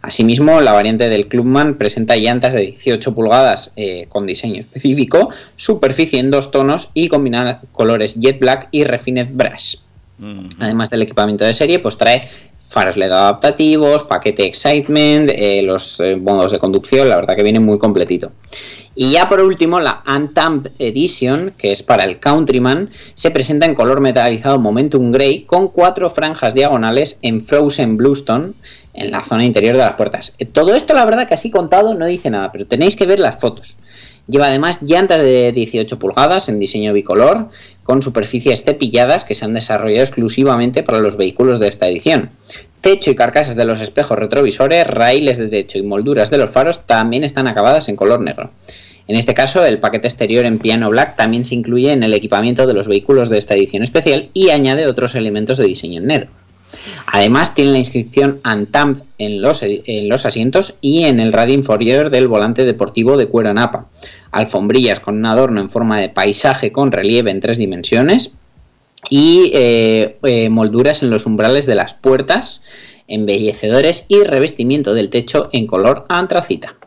[0.00, 6.20] Asimismo, la variante del Clubman presenta llantas de 18 pulgadas eh, con diseño específico, superficie
[6.20, 9.76] en dos tonos y combina colores Jet Black y Refined Brush.
[10.20, 10.48] Ujú.
[10.60, 12.28] Además del equipamiento de serie, pues trae
[12.68, 17.60] faros LED adaptativos, paquete Excitement, eh, los eh, modos de conducción, la verdad que viene
[17.60, 18.30] muy completito.
[19.00, 23.76] Y ya por último, la Untamed Edition, que es para el Countryman, se presenta en
[23.76, 28.54] color metalizado Momentum Grey con cuatro franjas diagonales en Frozen Bluestone
[28.94, 30.36] en la zona interior de las puertas.
[30.50, 33.38] Todo esto, la verdad, que así contado no dice nada, pero tenéis que ver las
[33.38, 33.76] fotos.
[34.26, 37.50] Lleva además llantas de 18 pulgadas en diseño bicolor,
[37.84, 42.30] con superficies cepilladas que se han desarrollado exclusivamente para los vehículos de esta edición.
[42.80, 46.84] Techo y carcasas de los espejos retrovisores, raíles de techo y molduras de los faros
[46.84, 48.50] también están acabadas en color negro.
[49.08, 52.66] En este caso, el paquete exterior en piano black también se incluye en el equipamiento
[52.66, 56.30] de los vehículos de esta edición especial y añade otros elementos de diseño en negro.
[57.06, 58.40] Además, tiene la inscripción
[59.18, 63.86] los, en los asientos y en el radio inferior del volante deportivo de cuero napa.
[64.30, 68.34] Alfombrillas con un adorno en forma de paisaje con relieve en tres dimensiones
[69.08, 72.62] y eh, eh, molduras en los umbrales de las puertas,
[73.06, 76.77] embellecedores y revestimiento del techo en color antracita.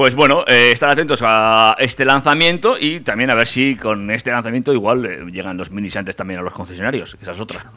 [0.00, 4.30] Pues bueno, eh, estar atentos a este lanzamiento y también a ver si con este
[4.30, 7.18] lanzamiento igual eh, llegan los minis antes también a los concesionarios.
[7.20, 7.70] Esa es otra.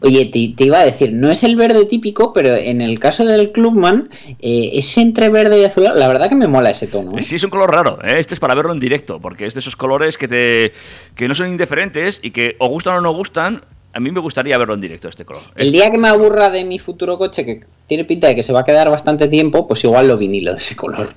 [0.00, 3.24] Oye, te, te iba a decir, no es el verde típico, pero en el caso
[3.24, 4.08] del Clubman,
[4.38, 7.18] eh, ese entre verde y azul, la verdad que me mola ese tono.
[7.18, 7.22] ¿eh?
[7.22, 7.98] Sí, es un color raro.
[8.04, 10.72] Este es para verlo en directo, porque es de esos colores que te
[11.16, 13.64] que no son indiferentes y que o gustan o no gustan,
[13.94, 15.44] A mí me gustaría verlo en directo este color.
[15.54, 18.52] El día que me aburra de mi futuro coche, que tiene pinta de que se
[18.52, 21.10] va a quedar bastante tiempo, pues igual lo vinilo de ese color.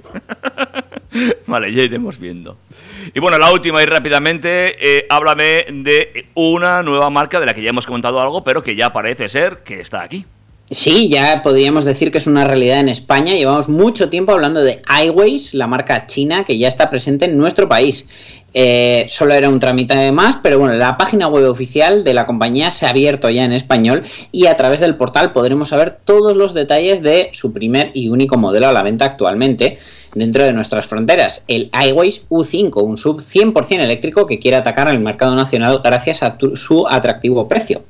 [1.47, 2.57] Vale, ya iremos viendo.
[3.15, 7.63] Y bueno, la última y rápidamente, eh, háblame de una nueva marca de la que
[7.63, 10.27] ya hemos comentado algo, pero que ya parece ser que está aquí.
[10.69, 13.33] Sí, ya podríamos decir que es una realidad en España.
[13.33, 17.69] Llevamos mucho tiempo hablando de iWays, la marca china que ya está presente en nuestro
[17.69, 18.09] país.
[18.53, 22.69] Eh, solo era un trámite más, pero bueno, la página web oficial de la compañía
[22.69, 24.03] se ha abierto ya en español
[24.33, 28.37] y a través del portal podremos saber todos los detalles de su primer y único
[28.37, 29.79] modelo a la venta actualmente
[30.15, 34.99] dentro de nuestras fronteras, el iWays U5, un sub 100% eléctrico que quiere atacar al
[34.99, 37.83] mercado nacional gracias a su atractivo precio.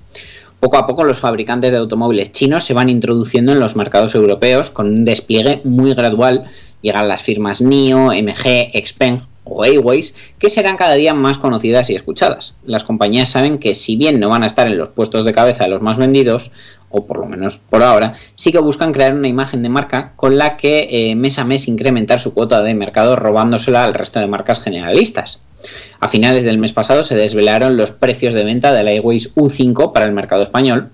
[0.59, 4.71] Poco a poco los fabricantes de automóviles chinos se van introduciendo en los mercados europeos
[4.71, 6.45] con un despliegue muy gradual.
[6.81, 11.95] Llegan las firmas NIO, MG, Xpeng o Airways, que serán cada día más conocidas y
[11.95, 12.57] escuchadas.
[12.65, 15.65] Las compañías saben que si bien no van a estar en los puestos de cabeza
[15.65, 16.51] de los más vendidos,
[16.89, 20.37] o por lo menos por ahora, sí que buscan crear una imagen de marca con
[20.37, 24.27] la que eh, mes a mes incrementar su cuota de mercado robándosela al resto de
[24.27, 25.41] marcas generalistas.
[25.99, 30.05] A finales del mes pasado se desvelaron los precios de venta del Airways U5 para
[30.05, 30.89] el mercado español.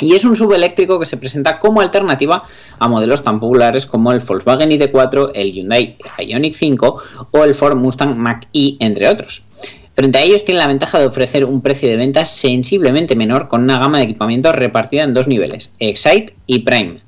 [0.00, 2.44] Y es un subeléctrico que se presenta como alternativa
[2.78, 7.76] a modelos tan populares como el Volkswagen ID4, el Hyundai Ioniq 5 o el Ford
[7.76, 9.44] Mustang Mach-E, entre otros.
[9.94, 13.62] Frente a ellos tiene la ventaja de ofrecer un precio de venta sensiblemente menor con
[13.62, 17.00] una gama de equipamientos repartida en dos niveles, Excite y Prime.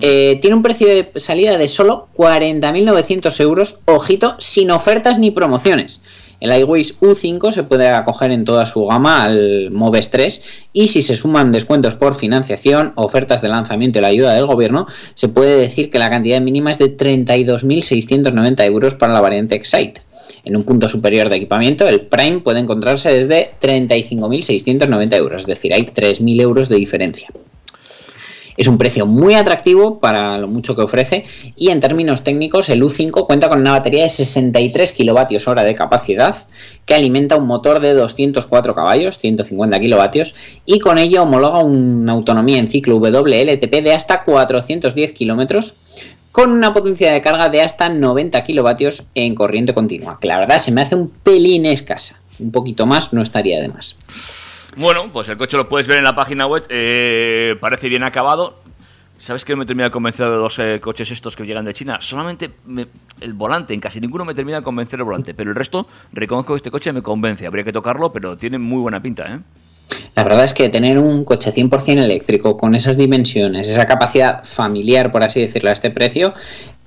[0.00, 6.00] Eh, tiene un precio de salida de solo 40.900 euros, ojito, sin ofertas ni promociones.
[6.40, 11.02] El iWays U5 se puede acoger en toda su gama al Moves 3 y si
[11.02, 15.56] se suman descuentos por financiación, ofertas de lanzamiento y la ayuda del gobierno, se puede
[15.56, 20.02] decir que la cantidad mínima es de 32.690 euros para la variante Excite.
[20.44, 25.72] En un punto superior de equipamiento, el Prime puede encontrarse desde 35.690 euros, es decir,
[25.72, 27.28] hay 3.000 euros de diferencia.
[28.56, 31.24] Es un precio muy atractivo para lo mucho que ofrece
[31.56, 35.74] y en términos técnicos el U5 cuenta con una batería de 63 kilovatios hora de
[35.74, 36.36] capacidad
[36.86, 40.34] que alimenta un motor de 204 caballos, 150 kilovatios
[40.64, 45.74] y con ello homologa una autonomía en ciclo WLTP de hasta 410 kilómetros
[46.34, 50.58] con una potencia de carga de hasta 90 kilovatios en corriente continua, que la verdad
[50.58, 52.20] se me hace un pelín escasa.
[52.40, 53.96] Un poquito más no estaría de más.
[54.76, 58.58] Bueno, pues el coche lo puedes ver en la página web, eh, parece bien acabado.
[59.18, 61.98] ¿Sabes que me termina de convencer de los eh, coches estos que llegan de China?
[62.00, 62.88] Solamente me-
[63.20, 66.52] el volante, en casi ninguno me termina de convencer el volante, pero el resto, reconozco
[66.54, 67.46] que este coche me convence.
[67.46, 69.38] Habría que tocarlo, pero tiene muy buena pinta, ¿eh?
[70.16, 75.12] La verdad es que tener un coche 100% eléctrico con esas dimensiones, esa capacidad familiar,
[75.12, 76.34] por así decirlo, a este precio,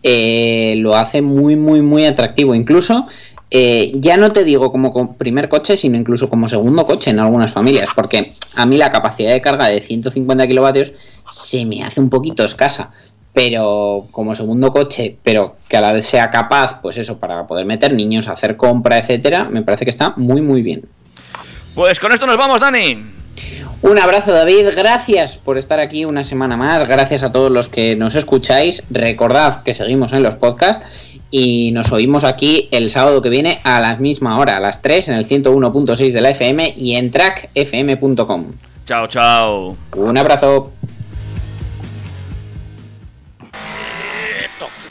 [0.04, 2.54] eh, lo hace muy, muy, muy atractivo.
[2.56, 3.08] Incluso,
[3.52, 7.20] eh, ya no te digo como co- primer coche, sino incluso como segundo coche en
[7.20, 10.94] algunas familias, porque a mí la capacidad de carga de 150 kilovatios
[11.32, 12.92] se me hace un poquito escasa.
[13.34, 17.66] Pero como segundo coche, pero que a la vez sea capaz, pues eso, para poder
[17.68, 20.86] meter niños, hacer compra, etcétera, me parece que está muy, muy bien.
[21.76, 22.98] Pues con esto nos vamos, Dani.
[23.84, 27.96] Un abrazo David, gracias por estar aquí una semana más, gracias a todos los que
[27.96, 30.84] nos escucháis, recordad que seguimos en los podcasts
[31.32, 35.10] y nos oímos aquí el sábado que viene a la misma hora, a las 3
[35.10, 38.54] en el 101.6 de la FM y en trackfm.com.
[38.86, 39.78] Chao, chao.
[39.96, 40.72] Un abrazo.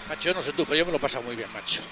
[0.08, 1.82] Macho, yo no sé tú, pero yo me lo paso muy bien, macho.